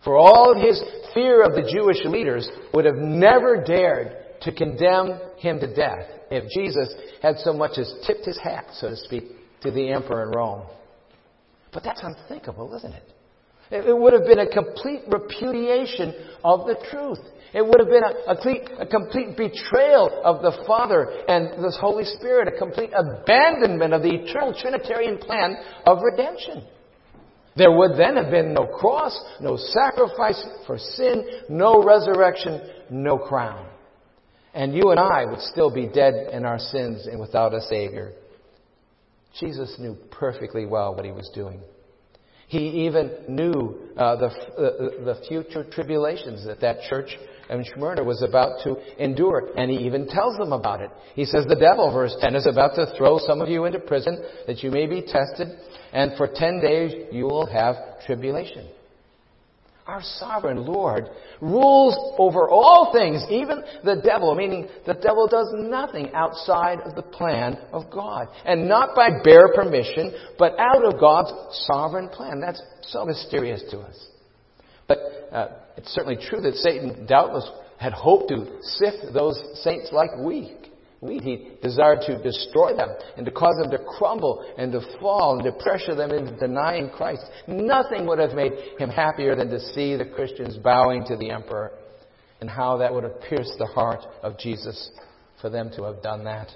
for 0.05 0.17
all 0.17 0.55
his 0.55 0.83
fear 1.15 1.43
of 1.43 1.53
the 1.55 1.69
Jewish 1.73 2.05
leaders, 2.05 2.49
would 2.75 2.85
have 2.85 2.97
never 2.97 3.65
dared 3.65 4.41
to 4.43 4.53
condemn 4.53 5.19
him 5.39 5.59
to 5.61 5.75
death 5.75 6.07
if 6.31 6.45
Jesus 6.51 6.95
had 7.23 7.37
so 7.39 7.53
much 7.53 7.79
as 7.79 7.93
tipped 8.07 8.27
his 8.27 8.39
hat, 8.39 8.67
so 8.75 8.91
to 8.91 8.97
speak, 8.97 9.25
to 9.63 9.71
the 9.71 9.91
emperor 9.91 10.25
in 10.25 10.31
Rome. 10.31 10.67
But 11.73 11.85
that's 11.85 12.03
unthinkable, 12.03 12.75
isn't 12.77 12.93
it? 12.93 13.13
It 13.71 13.97
would 13.97 14.15
have 14.15 14.25
been 14.25 14.39
a 14.39 14.49
complete 14.49 15.03
repudiation 15.09 16.15
of 16.43 16.67
the 16.67 16.77
truth. 16.91 17.19
It 17.53 17.65
would 17.65 17.81
have 17.81 17.89
been 17.89 18.03
a, 18.03 18.33
a, 18.33 18.35
complete, 18.35 18.63
a 18.79 18.87
complete 18.87 19.37
betrayal 19.37 20.21
of 20.25 20.43
the 20.43 20.65
Father 20.67 21.09
and 21.29 21.63
the 21.63 21.71
Holy 21.81 22.05
Spirit, 22.05 22.49
a 22.49 22.59
complete 22.59 22.91
abandonment 22.97 23.95
of 23.95 24.03
the 24.03 24.11
eternal 24.11 24.55
Trinitarian 24.55 25.19
plan 25.19 25.57
of 25.87 25.99
redemption. 26.03 26.65
There 27.57 27.73
would 27.73 27.99
then 27.99 28.17
have 28.17 28.31
been 28.31 28.55
no 28.55 28.67
cross, 28.67 29.19
no 29.41 29.57
sacrifice 29.57 30.43
for 30.67 30.79
sin, 30.79 31.27
no 31.49 31.83
resurrection, 31.83 32.61
no 32.91 33.19
crown. 33.19 33.67
And 34.55 34.75
you 34.75 34.91
and 34.91 35.01
I 35.01 35.25
would 35.25 35.41
still 35.41 35.73
be 35.73 35.89
dead 35.89 36.31
in 36.33 36.45
our 36.45 36.59
sins 36.59 37.07
and 37.07 37.19
without 37.21 37.55
a 37.55 37.61
Savior. 37.63 38.13
Jesus 39.41 39.75
knew 39.79 39.97
perfectly 40.11 40.67
well 40.67 40.95
what 40.95 41.05
he 41.05 41.13
was 41.13 41.31
doing. 41.35 41.61
He 42.49 42.87
even 42.87 43.11
knew 43.29 43.79
uh, 43.97 44.17
the, 44.17 44.31
the 45.05 45.21
future 45.29 45.65
tribulations 45.65 46.47
that 46.47 46.61
that 46.61 46.81
church 46.89 47.17
in 47.51 47.65
Smyrna 47.75 48.03
was 48.03 48.23
about 48.23 48.63
to 48.65 48.77
endure, 49.03 49.51
and 49.57 49.71
he 49.71 49.77
even 49.87 50.09
tells 50.09 50.37
them 50.39 50.53
about 50.53 50.81
it. 50.81 50.91
He 51.15 51.27
says, 51.27 51.45
The 51.47 51.57
devil, 51.57 51.93
verse 51.93 52.17
10, 52.21 52.35
is 52.35 52.47
about 52.47 52.75
to 52.77 52.93
throw 52.97 53.19
some 53.19 53.43
of 53.43 53.49
you 53.51 53.67
into 53.67 53.79
prison 53.79 54.23
that 54.47 54.63
you 54.63 54.71
may 54.71 54.87
be 54.87 55.03
tested, 55.03 55.49
and 55.93 56.13
for 56.17 56.29
10 56.35 56.61
days 56.61 57.09
you 57.13 57.25
will 57.25 57.47
have 57.47 57.77
tribulation. 58.07 58.69
Our 59.89 60.03
sovereign 60.03 60.67
Lord 60.67 61.09
rules 61.41 62.15
over 62.19 62.51
all 62.51 62.93
things, 62.93 63.25
even 63.31 63.63
the 63.83 64.03
devil, 64.05 64.35
meaning 64.35 64.69
the 64.87 64.93
devil 64.93 65.27
does 65.27 65.49
nothing 65.55 66.11
outside 66.13 66.81
of 66.81 66.95
the 66.95 67.01
plan 67.01 67.57
of 67.73 67.91
God. 67.91 68.29
And 68.45 68.69
not 68.69 68.95
by 68.95 69.09
bare 69.25 69.49
permission, 69.55 70.13
but 70.39 70.53
out 70.59 70.85
of 70.85 71.01
God's 71.01 71.33
sovereign 71.67 72.11
plan. 72.11 72.39
That's 72.39 72.61
so 72.83 73.07
mysterious 73.07 73.65
to 73.71 73.79
us. 73.79 74.07
But 74.87 74.99
uh, 75.33 75.49
it's 75.79 75.89
certainly 75.95 76.23
true 76.23 76.43
that 76.43 76.57
Satan 76.57 77.07
doubtless 77.07 77.49
had 77.79 77.95
hoped 77.95 78.29
to 78.29 78.59
sift 78.61 79.15
those 79.15 79.43
saints 79.63 79.89
like 79.91 80.11
wheat. 80.19 80.68
Wheat. 81.01 81.23
He 81.23 81.49
desired 81.63 82.01
to 82.07 82.21
destroy 82.23 82.75
them 82.75 82.89
and 83.17 83.25
to 83.25 83.33
cause 83.33 83.55
them 83.61 83.71
to 83.71 83.79
crumble 83.79 84.45
and 84.59 84.73
to 84.73 84.81
fall 85.01 85.35
and 85.35 85.45
to 85.45 85.53
pressure 85.63 85.95
them 85.95 86.11
into 86.11 86.37
denying 86.37 86.91
Christ. 86.91 87.25
Nothing 87.47 88.07
would 88.07 88.19
have 88.19 88.33
made 88.33 88.53
him 88.79 88.91
happier 88.91 89.37
than 89.37 89.49
to 89.51 89.61
see 89.61 89.97
the 89.97 90.05
Christians 90.05 90.57
bowing 90.57 91.05
to 91.07 91.17
the 91.17 91.31
emperor 91.31 91.73
and 92.41 92.51
how 92.51 92.77
that 92.79 92.93
would 92.93 93.05
have 93.05 93.21
pierced 93.23 93.55
the 93.59 93.67
heart 93.67 94.05
of 94.23 94.39
Jesus 94.39 94.91
for 95.41 95.51
them 95.51 95.71
to 95.77 95.85
have 95.85 96.03
done 96.03 96.25
that. 96.25 96.49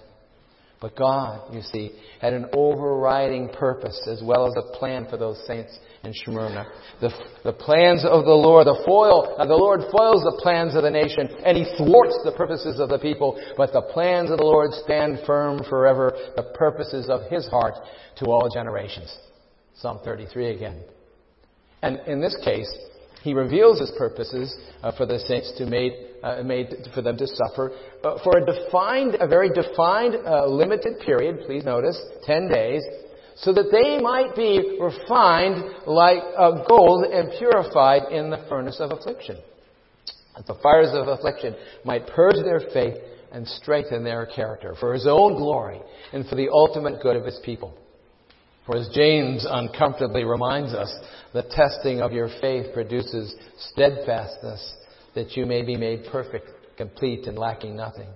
But 0.83 0.97
God, 0.97 1.55
you 1.55 1.63
see, 1.63 1.93
had 2.21 2.33
an 2.33 2.47
overriding 2.53 3.51
purpose 3.51 3.97
as 4.11 4.21
well 4.21 4.49
as 4.49 4.53
a 4.57 4.77
plan 4.77 5.07
for 5.09 5.17
those 5.17 5.41
saints 5.47 5.79
in 6.03 6.13
Smyrna. 6.13 6.67
The, 7.01 7.11
the 7.45 7.53
plans 7.53 8.05
of 8.05 8.25
the 8.25 8.35
Lord, 8.35 8.67
the 8.67 8.83
foil, 8.85 9.37
uh, 9.39 9.47
the 9.47 9.55
Lord 9.55 9.83
foils 9.93 10.25
the 10.25 10.41
plans 10.43 10.75
of 10.75 10.83
the 10.83 10.91
nation, 10.91 11.29
and 11.47 11.57
He 11.57 11.65
thwarts 11.79 12.19
the 12.25 12.33
purposes 12.33 12.81
of 12.81 12.89
the 12.89 12.99
people. 12.99 13.41
But 13.57 13.73
the 13.73 13.83
plans 13.93 14.33
of 14.33 14.39
the 14.39 14.45
Lord 14.45 14.73
stand 14.73 15.21
firm 15.25 15.63
forever, 15.71 16.13
the 16.35 16.51
purposes 16.59 17.09
of 17.09 17.31
His 17.31 17.47
heart 17.47 17.75
to 18.19 18.27
all 18.27 18.51
generations. 18.53 19.17
Psalm 19.77 20.01
33 20.05 20.57
again. 20.57 20.83
And 21.83 22.01
in 22.09 22.21
this 22.21 22.37
case, 22.45 22.69
He 23.23 23.35
reveals 23.35 23.79
His 23.79 23.93
purposes 23.97 24.53
uh, 24.83 24.91
for 24.97 25.07
the 25.07 25.21
saints 25.21 25.53
to 25.59 25.67
made, 25.67 25.93
uh, 26.23 26.43
made 26.43 26.89
for 26.95 27.03
them 27.03 27.17
to 27.17 27.27
suffer 27.27 27.73
for 28.03 28.39
a 28.39 28.47
defined, 28.47 29.17
a 29.21 29.27
very 29.27 29.51
defined, 29.51 30.17
uh, 30.27 30.47
limited 30.47 31.01
period. 31.05 31.41
Please 31.47 31.65
notice, 31.65 32.01
ten 32.25 32.49
days 32.49 32.83
so 33.37 33.53
that 33.53 33.71
they 33.73 34.01
might 34.01 34.37
be 34.37 34.79
refined 34.81 35.65
like 35.87 36.23
gold 36.69 37.05
and 37.05 37.31
purified 37.39 38.13
in 38.13 38.31
the 38.31 38.45
furnace 38.49 38.77
of 38.79 38.93
affliction. 38.93 39.37
That 40.37 40.47
the 40.47 40.55
fires 40.63 40.91
of 40.93 41.09
affliction 41.09 41.57
might 41.85 42.07
purge 42.07 42.43
their 42.45 42.61
faith 42.73 42.97
and 43.33 43.47
strengthen 43.47 44.05
their 44.05 44.27
character 44.27 44.75
for 44.79 44.93
his 44.93 45.07
own 45.07 45.35
glory 45.35 45.81
and 46.13 46.27
for 46.27 46.37
the 46.37 46.49
ultimate 46.51 47.03
good 47.03 47.17
of 47.17 47.25
his 47.25 47.41
people. 47.45 47.75
For 48.67 48.77
as 48.77 48.89
James 48.95 49.47
uncomfortably 49.49 50.25
reminds 50.25 50.73
us, 50.73 50.95
the 51.33 51.43
testing 51.43 52.01
of 52.01 52.13
your 52.13 52.29
faith 52.41 52.73
produces 52.73 53.35
steadfastness 53.73 54.77
that 55.15 55.37
you 55.37 55.47
may 55.47 55.63
be 55.63 55.77
made 55.77 56.07
perfect, 56.11 56.49
complete, 56.77 57.27
and 57.27 57.39
lacking 57.39 57.77
nothing. 57.77 58.09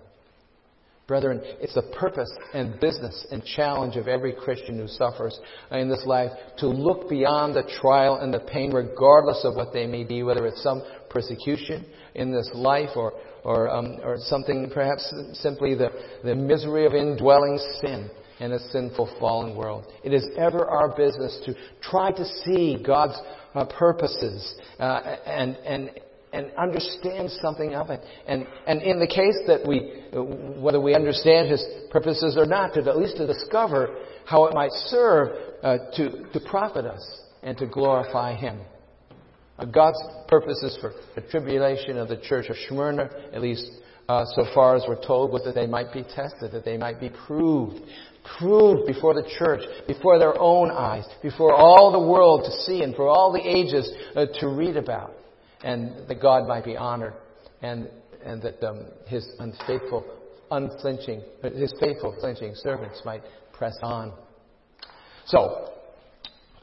Brethren, 1.07 1.41
it's 1.61 1.75
the 1.75 1.95
purpose 1.97 2.31
and 2.53 2.81
business 2.81 3.29
and 3.31 3.45
challenge 3.45 3.95
of 3.95 4.09
every 4.09 4.33
Christian 4.33 4.77
who 4.77 4.89
suffers 4.89 5.39
in 5.71 5.89
this 5.89 6.03
life 6.05 6.33
to 6.59 6.67
look 6.67 7.09
beyond 7.09 7.55
the 7.55 7.63
trial 7.81 8.17
and 8.17 8.35
the 8.35 8.41
pain, 8.41 8.73
regardless 8.73 9.45
of 9.45 9.55
what 9.55 9.73
they 9.73 9.87
may 9.87 10.03
be, 10.03 10.25
whether 10.25 10.47
it's 10.47 10.63
some 10.65 10.83
persecution 11.09 11.87
in 12.17 12.33
this 12.33 12.51
life 12.55 12.91
or, 12.97 13.13
or, 13.45 13.69
um, 13.71 13.99
or 14.03 14.17
something 14.19 14.69
perhaps 14.75 15.15
simply 15.35 15.77
the, 15.77 15.91
the 16.25 16.35
misery 16.35 16.87
of 16.87 16.93
indwelling 16.93 17.61
sin 17.81 18.11
in 18.41 18.53
a 18.53 18.59
sinful 18.71 19.09
fallen 19.21 19.57
world. 19.57 19.87
It 20.03 20.13
is 20.13 20.27
ever 20.37 20.67
our 20.67 20.95
business 20.97 21.41
to 21.47 21.55
try 21.81 22.11
to 22.11 22.25
see 22.25 22.83
God's 22.85 23.19
uh, 23.55 23.65
purposes 23.67 24.57
uh, 24.81 25.17
and, 25.25 25.57
and, 25.65 25.91
and 26.37 26.53
understand 26.59 27.31
something 27.43 27.75
of 27.75 27.89
it. 27.89 28.01
And, 28.27 28.47
and 28.67 28.83
in 28.83 29.01
the 29.01 29.07
case 29.07 29.39
that 29.47 29.67
we, 29.67 30.05
whether 30.61 30.81
we 30.81 30.95
understand 30.95 31.51
His 31.51 31.65
purposes 31.91 32.37
or 32.37 32.45
not, 32.45 32.75
to 32.75 32.81
at 32.81 32.99
least 32.99 33.17
to 33.17 33.27
discover 33.27 33.97
how 34.27 34.45
it 34.45 34.55
might 34.55 34.73
serve 34.73 35.29
uh, 35.63 35.79
to, 35.97 36.31
to 36.33 36.41
profit 36.49 36.85
us 36.85 37.21
and 37.43 37.57
to 37.57 37.67
glorify 37.67 38.35
Him. 38.35 38.61
Uh, 39.59 39.65
God's 39.65 39.99
purposes 40.29 40.77
for 40.81 40.93
the 41.15 41.23
tribulation 41.23 41.97
of 41.97 42.09
the 42.09 42.19
church 42.19 42.51
of 42.51 42.57
Smyrna, 42.69 43.09
at 43.33 43.41
least 43.41 43.71
uh, 44.09 44.25
so 44.35 44.45
far 44.55 44.77
as 44.77 44.85
we're 44.87 45.03
told, 45.05 45.33
was 45.33 45.43
that 45.45 45.55
they 45.55 45.67
might 45.67 45.93
be 45.93 46.03
tested, 46.03 46.53
that 46.53 46.65
they 46.65 46.77
might 46.77 47.01
be 47.01 47.11
proved, 47.27 47.81
proved 48.39 48.87
before 48.87 49.15
the 49.15 49.29
church, 49.39 49.63
before 49.87 50.19
their 50.19 50.39
own 50.39 50.71
eyes, 50.71 51.05
before 51.23 51.55
all 51.55 51.91
the 51.93 52.13
world 52.13 52.43
to 52.45 52.51
see 52.65 52.83
and 52.83 52.95
for 52.95 53.09
all 53.09 53.33
the 53.33 53.41
ages 53.41 53.91
uh, 54.15 54.27
to 54.41 54.49
read 54.49 54.77
about, 54.77 55.15
and 55.63 56.09
that 56.09 56.21
God 56.21 56.47
might 56.47 56.65
be 56.65 56.77
honored, 56.77 57.15
and 57.63 57.89
and 58.25 58.43
that 58.43 58.63
um, 58.63 58.87
His 59.07 59.27
unfaithful, 59.39 60.05
unflinching, 60.51 61.23
His 61.43 61.73
faithful, 61.81 62.15
flinching 62.21 62.53
servants 62.57 63.01
might 63.05 63.23
press 63.53 63.77
on. 63.83 64.13
So, 65.27 65.71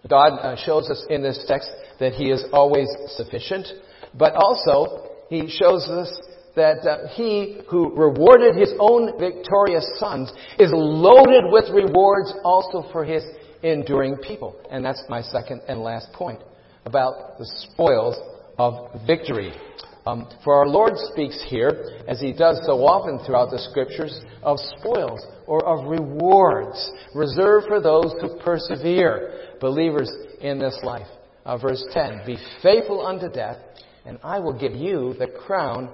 God 0.09 0.37
uh, 0.39 0.55
shows 0.63 0.89
us 0.89 1.05
in 1.09 1.23
this 1.23 1.43
text 1.47 1.69
that 1.99 2.13
He 2.13 2.29
is 2.29 2.43
always 2.51 2.87
sufficient, 3.07 3.67
but 4.13 4.33
also 4.35 5.09
He 5.29 5.49
shows 5.49 5.87
us 5.87 6.11
that 6.55 6.85
uh, 6.85 7.07
He 7.15 7.61
who 7.69 7.95
rewarded 7.95 8.55
His 8.55 8.73
own 8.79 9.17
victorious 9.19 9.89
sons 9.97 10.31
is 10.59 10.69
loaded 10.73 11.45
with 11.51 11.69
rewards 11.69 12.33
also 12.43 12.85
for 12.91 13.05
His 13.05 13.23
enduring 13.63 14.17
people. 14.17 14.55
And 14.69 14.83
that's 14.83 15.01
my 15.07 15.21
second 15.21 15.61
and 15.67 15.79
last 15.81 16.11
point 16.13 16.41
about 16.85 17.37
the 17.37 17.45
spoils 17.45 18.17
of 18.57 19.01
victory. 19.05 19.51
Um, 20.05 20.27
for 20.43 20.55
our 20.55 20.67
Lord 20.67 20.93
speaks 21.11 21.41
here, 21.47 22.01
as 22.07 22.19
He 22.19 22.33
does 22.33 22.59
so 22.65 22.85
often 22.85 23.25
throughout 23.25 23.51
the 23.51 23.59
Scriptures, 23.69 24.19
of 24.41 24.57
spoils 24.77 25.21
or 25.47 25.65
of 25.65 25.89
rewards 25.89 26.91
reserved 27.15 27.67
for 27.67 27.79
those 27.79 28.13
who 28.21 28.37
persevere, 28.43 29.55
believers 29.61 30.11
in 30.41 30.59
this 30.59 30.77
life. 30.83 31.07
Uh, 31.45 31.57
verse 31.57 31.83
10 31.93 32.23
Be 32.25 32.37
faithful 32.61 33.05
unto 33.05 33.29
death, 33.29 33.57
and 34.05 34.19
I 34.23 34.39
will 34.39 34.57
give 34.57 34.73
you 34.73 35.15
the 35.17 35.27
crown 35.27 35.89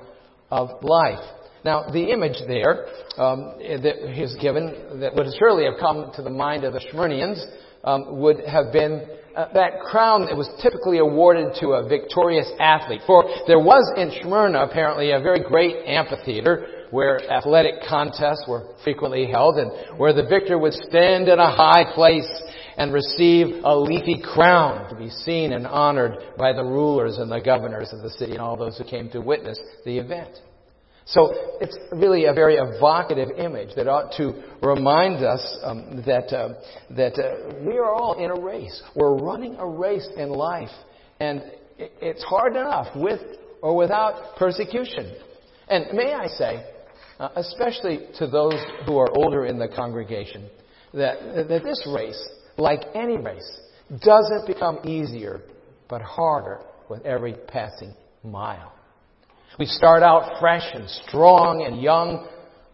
of 0.50 0.70
life. 0.82 1.24
Now, 1.66 1.90
the 1.92 2.12
image 2.12 2.38
there 2.48 2.86
um, 3.18 3.56
that 3.60 4.20
is 4.20 4.36
given, 4.42 5.00
that 5.02 5.14
would 5.14 5.28
surely 5.38 5.66
have 5.66 5.80
come 5.80 6.12
to 6.16 6.22
the 6.22 6.30
mind 6.30 6.64
of 6.64 6.74
the 6.74 6.80
Smyrnians, 6.92 7.44
um, 7.84 8.20
would 8.20 8.46
have 8.46 8.72
been 8.72 9.06
uh, 9.36 9.48
that 9.54 9.80
crown 9.80 10.26
that 10.26 10.36
was 10.36 10.50
typically 10.62 10.98
awarded 10.98 11.54
to 11.62 11.70
a 11.70 11.88
victorious 11.88 12.50
athlete. 12.60 13.02
For 13.06 13.24
there 13.48 13.60
was 13.60 13.94
in 13.96 14.12
Smyrna 14.22 14.64
apparently 14.64 15.12
a 15.12 15.20
very 15.20 15.42
great 15.42 15.86
amphitheater 15.86 16.68
where 16.92 17.22
athletic 17.32 17.76
contests 17.88 18.46
were 18.48 18.74
frequently 18.84 19.28
held 19.28 19.58
and 19.58 19.72
where 20.00 20.14
the 20.14 20.26
victor 20.28 20.58
would 20.58 20.74
stand 20.74 21.28
in 21.28 21.40
a 21.40 21.56
high 21.56 21.86
place 21.94 22.30
and 22.78 22.94
receive 22.94 23.64
a 23.64 23.78
leafy 23.78 24.22
crown 24.22 24.90
to 24.90 24.96
be 24.96 25.10
seen 25.10 25.54
and 25.54 25.68
honored 25.68 26.18
by 26.38 26.52
the 26.52 26.64
rulers 26.64 27.18
and 27.18 27.32
the 27.32 27.40
governors 27.40 27.94
of 27.94 28.02
the 28.02 28.10
city 28.12 28.32
and 28.32 28.42
all 28.42 28.58
those 28.58 28.78
who 28.78 28.84
came 28.84 29.10
to 29.10 29.22
witness 29.22 29.60
the 29.86 29.98
event. 29.98 30.40
So 31.12 31.34
it's 31.60 31.76
really 31.92 32.26
a 32.26 32.34
very 32.34 32.56
evocative 32.56 33.30
image 33.38 33.70
that 33.76 33.88
ought 33.88 34.12
to 34.18 34.44
remind 34.62 35.24
us 35.24 35.58
um, 35.64 36.04
that, 36.06 36.32
uh, 36.32 36.50
that 36.92 37.18
uh, 37.18 37.56
we 37.66 37.80
are 37.80 37.92
all 37.92 38.24
in 38.24 38.30
a 38.30 38.40
race. 38.40 38.80
We're 38.96 39.16
running 39.16 39.56
a 39.56 39.68
race 39.68 40.08
in 40.18 40.30
life. 40.30 40.70
And 41.20 41.42
it's 41.80 42.24
hard 42.24 42.56
enough 42.56 42.96
with 42.96 43.22
or 43.64 43.76
without 43.76 44.36
persecution. 44.38 45.16
And 45.68 45.86
may 45.94 46.14
I 46.14 46.28
say, 46.28 46.64
uh, 47.20 47.30
especially 47.38 48.08
to 48.20 48.28
those 48.28 48.56
who 48.86 48.98
are 48.98 49.10
older 49.18 49.46
in 49.48 49.58
the 49.58 49.68
congregation, 49.68 50.48
that, 50.94 51.48
that 51.48 51.64
this 51.64 51.88
race, 51.92 52.30
like 52.58 52.82
any 52.94 53.18
race, 53.18 53.60
doesn't 54.04 54.46
become 54.46 54.80
easier 54.86 55.42
but 55.88 56.04
harder 56.04 56.62
with 56.88 57.04
every 57.04 57.34
passing 57.48 57.96
mile. 58.24 58.74
We 59.60 59.66
start 59.66 60.04
out 60.04 60.40
fresh 60.40 60.64
and 60.74 60.90
strong 60.90 61.66
and 61.66 61.82
young, 61.82 62.30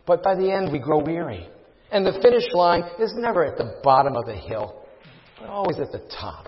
but 0.06 0.21
by 0.21 0.36
the 0.36 0.52
end 0.52 0.71
we 0.71 0.78
grow 0.78 1.00
weary. 1.00 1.50
And 1.91 2.06
the 2.06 2.19
finish 2.21 2.54
line 2.54 2.84
is 3.00 3.12
never 3.15 3.43
at 3.43 3.58
the 3.58 3.80
bottom 3.84 4.15
of 4.15 4.28
the 4.28 4.36
hill, 4.36 4.86
but 5.39 5.50
always 5.50 5.80
at 5.80 5.91
the 5.91 6.08
top. 6.21 6.45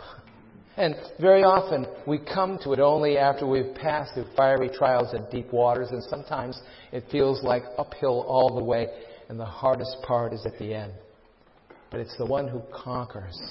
And 0.78 0.96
very 1.20 1.42
often 1.44 1.88
we 2.06 2.20
come 2.20 2.60
to 2.64 2.74
it 2.74 2.80
only 2.80 3.18
after 3.18 3.48
we've 3.48 3.74
passed 3.74 4.14
through 4.14 4.28
fiery 4.36 4.70
trials 4.70 5.14
and 5.14 5.28
deep 5.32 5.52
waters, 5.52 5.88
and 5.90 6.04
sometimes 6.04 6.62
it 6.92 7.06
feels 7.12 7.42
like 7.42 7.64
uphill 7.80 8.24
all 8.28 8.56
the 8.56 8.64
way, 8.64 8.90
and 9.30 9.40
the 9.40 9.46
hardest 9.46 9.98
part 10.04 10.34
is 10.34 10.46
at 10.46 10.60
the 10.60 10.72
end. 10.72 10.94
But 11.90 12.00
it's 12.00 12.16
the 12.18 12.28
one 12.28 12.48
who 12.48 12.62
conquers 12.72 13.42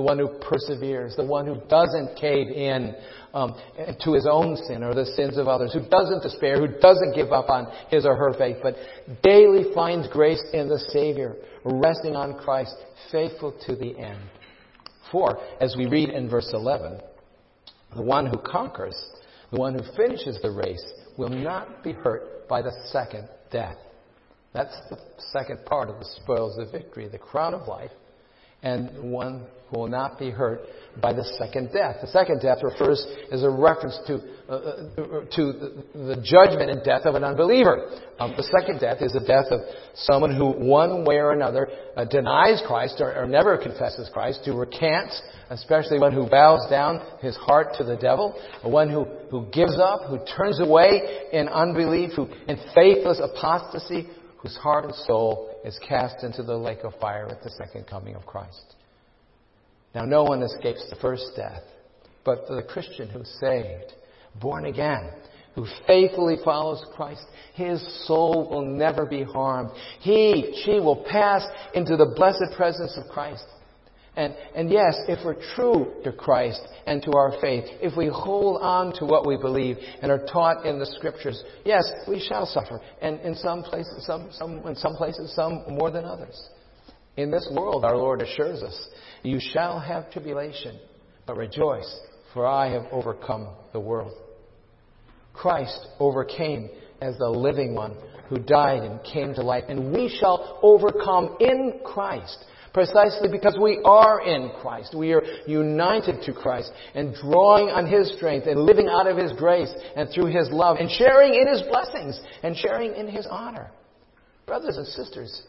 the 0.00 0.06
one 0.06 0.18
who 0.18 0.28
perseveres, 0.40 1.14
the 1.14 1.26
one 1.26 1.46
who 1.46 1.60
doesn't 1.68 2.16
cave 2.16 2.48
in 2.48 2.94
um, 3.34 3.54
to 4.02 4.14
his 4.14 4.26
own 4.28 4.56
sin 4.56 4.82
or 4.82 4.94
the 4.94 5.04
sins 5.04 5.36
of 5.36 5.46
others, 5.46 5.74
who 5.74 5.86
doesn't 5.90 6.22
despair, 6.22 6.58
who 6.58 6.80
doesn't 6.80 7.14
give 7.14 7.32
up 7.32 7.50
on 7.50 7.70
his 7.90 8.06
or 8.06 8.16
her 8.16 8.32
faith, 8.38 8.56
but 8.62 8.76
daily 9.22 9.74
finds 9.74 10.08
grace 10.08 10.42
in 10.54 10.70
the 10.70 10.78
Savior, 10.78 11.36
resting 11.64 12.16
on 12.16 12.38
Christ, 12.38 12.74
faithful 13.12 13.54
to 13.66 13.76
the 13.76 13.94
end. 13.98 14.22
For, 15.12 15.38
as 15.60 15.76
we 15.76 15.84
read 15.84 16.08
in 16.08 16.30
verse 16.30 16.50
11, 16.54 16.98
the 17.94 18.02
one 18.02 18.24
who 18.24 18.38
conquers, 18.38 18.96
the 19.52 19.58
one 19.58 19.74
who 19.74 19.82
finishes 19.98 20.38
the 20.40 20.50
race, 20.50 20.92
will 21.18 21.28
not 21.28 21.84
be 21.84 21.92
hurt 21.92 22.48
by 22.48 22.62
the 22.62 22.72
second 22.90 23.28
death. 23.52 23.76
That's 24.54 24.76
the 24.88 24.98
second 25.30 25.66
part 25.66 25.90
of 25.90 25.98
the 25.98 26.06
spoils 26.22 26.58
of 26.58 26.72
victory, 26.72 27.06
the 27.06 27.18
crown 27.18 27.52
of 27.52 27.68
life 27.68 27.90
and 28.62 29.12
one 29.12 29.46
who 29.70 29.80
will 29.80 29.88
not 29.88 30.18
be 30.18 30.30
hurt 30.30 30.62
by 31.00 31.12
the 31.12 31.24
second 31.38 31.70
death. 31.72 31.96
The 32.00 32.08
second 32.08 32.40
death 32.40 32.58
refers 32.62 33.06
as 33.30 33.42
a 33.42 33.50
reference 33.50 33.98
to, 34.06 34.14
uh, 34.48 34.52
uh, 34.52 35.24
to 35.36 35.52
the, 35.94 36.20
judgment 36.22 36.70
and 36.70 36.82
death 36.82 37.02
of 37.04 37.14
an 37.14 37.22
unbeliever. 37.22 37.88
Um, 38.18 38.34
the 38.36 38.42
second 38.42 38.80
death 38.80 38.98
is 39.00 39.12
the 39.12 39.20
death 39.20 39.46
of 39.50 39.60
someone 39.94 40.34
who, 40.34 40.50
one 40.50 41.04
way 41.04 41.16
or 41.16 41.32
another, 41.32 41.68
uh, 41.96 42.04
denies 42.04 42.60
Christ 42.66 42.96
or, 43.00 43.14
or, 43.14 43.26
never 43.26 43.56
confesses 43.56 44.10
Christ, 44.12 44.42
who 44.44 44.58
recants, 44.58 45.22
especially 45.50 46.00
one 46.00 46.12
who 46.12 46.28
bows 46.28 46.68
down 46.68 47.00
his 47.20 47.36
heart 47.36 47.68
to 47.78 47.84
the 47.84 47.96
devil, 47.96 48.34
one 48.62 48.90
who, 48.90 49.04
who 49.30 49.46
gives 49.52 49.78
up, 49.78 50.06
who 50.08 50.18
turns 50.36 50.60
away 50.60 51.28
in 51.32 51.48
unbelief, 51.48 52.10
who 52.16 52.28
in 52.48 52.58
faithless 52.74 53.20
apostasy, 53.22 54.08
whose 54.38 54.56
heart 54.56 54.84
and 54.84 54.94
soul 54.94 55.49
is 55.64 55.78
cast 55.86 56.24
into 56.24 56.42
the 56.42 56.56
lake 56.56 56.84
of 56.84 56.94
fire 57.00 57.26
at 57.30 57.42
the 57.42 57.50
second 57.50 57.86
coming 57.86 58.14
of 58.14 58.26
Christ. 58.26 58.76
Now, 59.94 60.04
no 60.04 60.22
one 60.22 60.42
escapes 60.42 60.86
the 60.88 60.96
first 60.96 61.32
death, 61.36 61.62
but 62.24 62.46
for 62.46 62.54
the 62.54 62.62
Christian 62.62 63.08
who's 63.08 63.28
saved, 63.40 63.92
born 64.40 64.66
again, 64.66 65.10
who 65.54 65.66
faithfully 65.86 66.36
follows 66.44 66.84
Christ, 66.94 67.24
his 67.54 68.06
soul 68.06 68.48
will 68.48 68.64
never 68.64 69.04
be 69.04 69.24
harmed. 69.24 69.70
He, 70.00 70.62
she 70.64 70.78
will 70.78 71.04
pass 71.10 71.44
into 71.74 71.96
the 71.96 72.12
blessed 72.16 72.56
presence 72.56 72.96
of 72.96 73.10
Christ. 73.10 73.44
And, 74.16 74.34
and 74.56 74.70
yes, 74.70 74.96
if 75.06 75.24
we're 75.24 75.40
true 75.54 75.94
to 76.02 76.12
Christ 76.12 76.60
and 76.86 77.02
to 77.04 77.12
our 77.12 77.32
faith, 77.40 77.64
if 77.80 77.96
we 77.96 78.08
hold 78.08 78.60
on 78.60 78.92
to 78.94 79.04
what 79.04 79.26
we 79.26 79.36
believe 79.36 79.76
and 80.02 80.10
are 80.10 80.26
taught 80.26 80.66
in 80.66 80.78
the 80.78 80.86
Scriptures, 80.86 81.42
yes, 81.64 81.84
we 82.08 82.20
shall 82.20 82.44
suffer. 82.44 82.80
And 83.00 83.20
in 83.20 83.36
some 83.36 83.62
places, 83.62 84.04
some, 84.04 84.30
some, 84.32 84.66
in 84.66 84.74
some 84.74 84.96
places, 84.96 85.32
some 85.34 85.64
more 85.68 85.90
than 85.90 86.04
others. 86.04 86.48
In 87.16 87.30
this 87.30 87.48
world, 87.52 87.84
our 87.84 87.96
Lord 87.96 88.20
assures 88.20 88.62
us, 88.62 88.88
you 89.22 89.38
shall 89.40 89.78
have 89.78 90.10
tribulation, 90.10 90.78
but 91.26 91.36
rejoice, 91.36 92.00
for 92.34 92.46
I 92.46 92.70
have 92.72 92.86
overcome 92.90 93.48
the 93.72 93.80
world. 93.80 94.12
Christ 95.32 95.86
overcame 95.98 96.70
as 97.00 97.16
the 97.18 97.28
living 97.28 97.74
one 97.74 97.96
who 98.28 98.38
died 98.38 98.82
and 98.82 99.00
came 99.04 99.34
to 99.34 99.42
life, 99.42 99.64
and 99.68 99.92
we 99.92 100.08
shall 100.20 100.58
overcome 100.62 101.36
in 101.40 101.80
Christ 101.84 102.44
Precisely 102.72 103.28
because 103.28 103.58
we 103.60 103.80
are 103.84 104.20
in 104.20 104.52
Christ. 104.60 104.94
We 104.94 105.12
are 105.12 105.22
united 105.46 106.22
to 106.22 106.32
Christ 106.32 106.70
and 106.94 107.14
drawing 107.14 107.68
on 107.68 107.86
His 107.86 108.12
strength 108.16 108.46
and 108.46 108.60
living 108.60 108.88
out 108.88 109.08
of 109.08 109.16
His 109.16 109.32
grace 109.32 109.72
and 109.96 110.08
through 110.10 110.26
His 110.26 110.48
love 110.50 110.76
and 110.78 110.88
sharing 110.88 111.34
in 111.34 111.48
His 111.48 111.62
blessings 111.62 112.20
and 112.42 112.56
sharing 112.56 112.94
in 112.94 113.08
His 113.08 113.26
honor. 113.28 113.70
Brothers 114.46 114.76
and 114.76 114.86
sisters, 114.86 115.42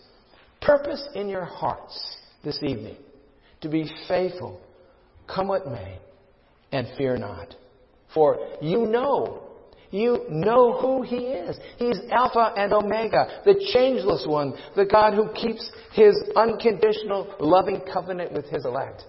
purpose 0.62 1.08
in 1.14 1.30
your 1.30 1.46
hearts 1.46 2.18
this 2.44 2.60
evening 2.64 2.98
to 3.62 3.70
be 3.70 3.92
faithful, 4.08 4.60
come 5.28 5.48
what 5.48 5.68
may, 5.68 6.00
and 6.72 6.88
fear 6.98 7.18
not. 7.18 7.56
For 8.14 8.40
you 8.62 8.88
know 8.88 9.51
You 9.92 10.26
know 10.30 10.80
who 10.80 11.02
He 11.02 11.18
is. 11.18 11.58
He's 11.78 12.00
Alpha 12.12 12.54
and 12.56 12.74
Omega, 12.74 13.42
the 13.46 13.70
changeless 13.74 14.26
one, 14.26 14.54
the 14.76 14.86
God 14.86 15.14
who 15.14 15.30
keeps 15.34 15.70
His 15.94 16.16
unconditional 16.36 17.36
loving 17.40 17.82
covenant 17.94 18.32
with 18.32 18.46
His 18.46 18.66
elect. 18.66 19.04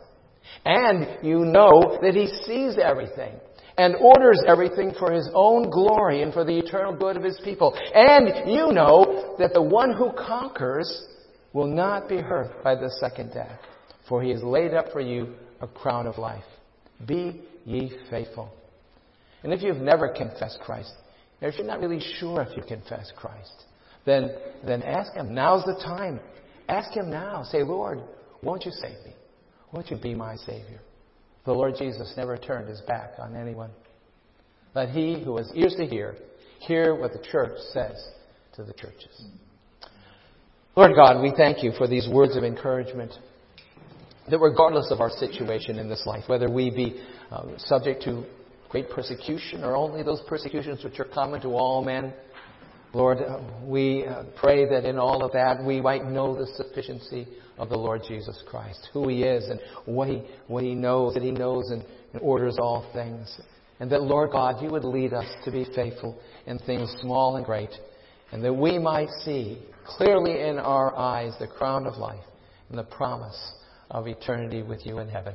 And 0.65 1.25
you 1.25 1.45
know 1.45 1.99
that 2.03 2.15
He 2.15 2.27
sees 2.45 2.79
everything 2.83 3.33
and 3.79 3.95
orders 3.97 4.43
everything 4.47 4.93
for 4.99 5.13
His 5.13 5.29
own 5.35 5.71
glory 5.71 6.23
and 6.23 6.33
for 6.33 6.45
the 6.45 6.59
eternal 6.59 6.95
good 6.95 7.17
of 7.17 7.23
His 7.23 7.41
people. 7.45 7.79
And 7.95 8.51
you 8.51 8.73
know 8.73 9.37
that 9.39 9.55
the 9.55 9.63
one 9.63 9.93
who 9.93 10.11
conquers 10.13 11.07
will 11.53 11.69
not 11.69 12.09
be 12.09 12.19
hurt 12.19 12.63
by 12.65 12.75
the 12.75 12.91
second 12.99 13.33
death, 13.33 13.61
for 14.09 14.21
He 14.21 14.31
has 14.31 14.43
laid 14.43 14.75
up 14.75 14.91
for 14.93 15.01
you 15.01 15.35
a 15.61 15.69
crown 15.69 16.09
of 16.09 16.19
life. 16.19 16.45
Be 17.07 17.41
ye 17.65 17.93
faithful. 18.11 18.53
And 19.43 19.53
if 19.53 19.63
you've 19.63 19.79
never 19.79 20.09
confessed 20.09 20.61
Christ, 20.65 20.93
if 21.41 21.57
you're 21.57 21.67
not 21.67 21.81
really 21.81 22.01
sure 22.19 22.43
if 22.43 22.57
you 22.57 22.63
confess 22.63 23.11
Christ, 23.17 23.65
then, 24.07 24.31
then 24.65 24.83
ask 24.83 25.13
Him. 25.15 25.35
Now's 25.35 25.65
the 25.65 25.75
time. 25.75 26.21
Ask 26.69 26.93
Him 26.93 27.11
now. 27.11 27.43
Say, 27.43 27.63
Lord, 27.63 28.01
won't 28.43 28.65
you 28.65 28.71
save 28.73 29.05
me? 29.05 29.15
Won't 29.73 29.91
you 29.91 29.97
be 29.97 30.15
my 30.15 30.37
Savior? 30.37 30.81
The 31.45 31.53
Lord 31.53 31.75
Jesus 31.77 32.13
never 32.17 32.37
turned 32.37 32.69
his 32.69 32.81
back 32.83 33.15
on 33.19 33.35
anyone. 33.35 33.71
Let 34.75 34.91
he 34.91 35.23
who 35.23 35.37
has 35.39 35.51
ears 35.55 35.75
to 35.77 35.87
hear, 35.87 36.17
hear 36.61 36.95
what 36.95 37.13
the 37.13 37.23
church 37.31 37.59
says 37.73 38.11
to 38.55 38.63
the 38.63 38.73
churches. 38.73 39.25
Lord 40.77 40.93
God, 40.95 41.21
we 41.21 41.33
thank 41.37 41.63
you 41.63 41.73
for 41.77 41.89
these 41.89 42.09
words 42.09 42.37
of 42.37 42.45
encouragement 42.45 43.13
that 44.31 44.39
regardless 44.39 44.91
of 44.91 45.01
our 45.01 45.11
situation 45.11 45.79
in 45.79 45.89
this 45.89 46.05
life, 46.07 46.25
whether 46.29 46.49
we 46.49 46.71
be 46.71 47.03
uh, 47.31 47.43
subject 47.59 48.03
to 48.05 48.25
great 48.73 48.91
persecution 48.91 49.63
or 49.63 49.77
only 49.77 50.03
those 50.03 50.23
persecutions 50.27 50.83
which 50.83 50.99
are 50.99 51.05
common 51.05 51.41
to 51.43 51.49
all 51.49 51.85
men, 51.85 52.13
Lord, 52.95 53.19
uh, 53.19 53.41
we 53.65 54.07
uh, 54.07 54.25
pray 54.37 54.67
that 54.69 54.85
in 54.87 54.99
all 54.99 55.25
of 55.25 55.33
that 55.33 55.63
we 55.63 55.81
might 55.81 56.07
know 56.07 56.35
the 56.35 56.47
sufficiency 56.57 57.29
of 57.59 57.69
the 57.69 57.77
Lord 57.77 58.01
Jesus 58.09 58.43
Christ, 58.49 58.89
who 58.95 59.09
He 59.09 59.25
is 59.25 59.49
and 59.49 59.61
what 59.85 60.09
He, 60.09 60.23
what 60.47 60.65
he 60.65 60.75
knows, 60.75 61.15
that 61.15 61.23
He 61.23 61.31
knows 61.31 61.71
and, 61.71 61.85
and 62.15 62.23
orders 62.23 62.57
all 62.59 62.91
things. 62.95 63.41
And 63.79 63.91
that, 63.93 64.03
Lord 64.03 64.31
God, 64.33 64.63
you 64.63 64.71
would 64.71 64.85
lead 64.85 65.13
us 65.13 65.27
to 65.45 65.51
be 65.51 65.67
faithful 65.75 66.19
in 66.47 66.59
things 66.59 66.95
small 67.01 67.37
and 67.37 67.45
great, 67.45 67.71
and 68.31 68.43
that 68.45 68.55
we 68.55 68.79
might 68.79 69.11
see 69.25 69.59
clearly 69.85 70.41
in 70.41 70.59
our 70.59 70.95
eyes 70.97 71.33
the 71.39 71.47
crown 71.47 71.87
of 71.87 71.97
life 71.97 72.25
and 72.69 72.79
the 72.79 72.85
promise 72.85 73.53
of 73.91 74.07
eternity 74.07 74.63
with 74.63 74.87
you 74.87 74.99
in 74.99 75.09
heaven. 75.09 75.35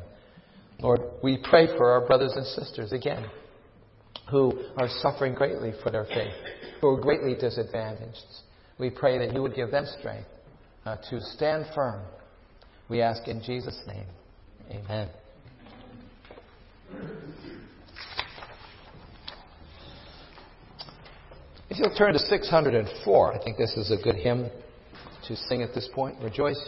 Lord, 0.80 1.02
we 1.24 1.38
pray 1.50 1.68
for 1.78 1.92
our 1.92 2.06
brothers 2.06 2.34
and 2.36 2.46
sisters 2.46 2.92
again 2.92 3.26
who 4.30 4.52
are 4.78 4.90
suffering 5.02 5.34
greatly 5.34 5.72
for 5.82 5.90
their 5.90 6.06
faith, 6.06 6.34
who 6.82 6.90
are 6.90 7.02
greatly 7.02 7.34
disadvantaged. 7.34 8.26
We 8.78 8.90
pray 8.90 9.18
that 9.20 9.34
you 9.34 9.42
would 9.42 9.56
give 9.56 9.72
them 9.72 9.86
strength 10.00 10.28
uh, 10.86 10.98
to 11.10 11.20
stand 11.22 11.66
firm. 11.74 12.02
We 12.90 13.02
ask 13.02 13.28
in 13.28 13.42
Jesus' 13.42 13.82
name. 13.88 14.06
Amen. 14.70 15.10
If 21.70 21.80
you'll 21.80 21.96
turn 21.96 22.14
to 22.14 22.20
604, 22.20 23.34
I 23.34 23.44
think 23.44 23.58
this 23.58 23.74
is 23.74 23.92
a 23.92 24.02
good 24.02 24.16
hymn 24.16 24.50
to 25.28 25.36
sing 25.36 25.64
at 25.64 25.74
this 25.74 25.90
point. 25.94 26.18
Rejoice. 26.22 26.62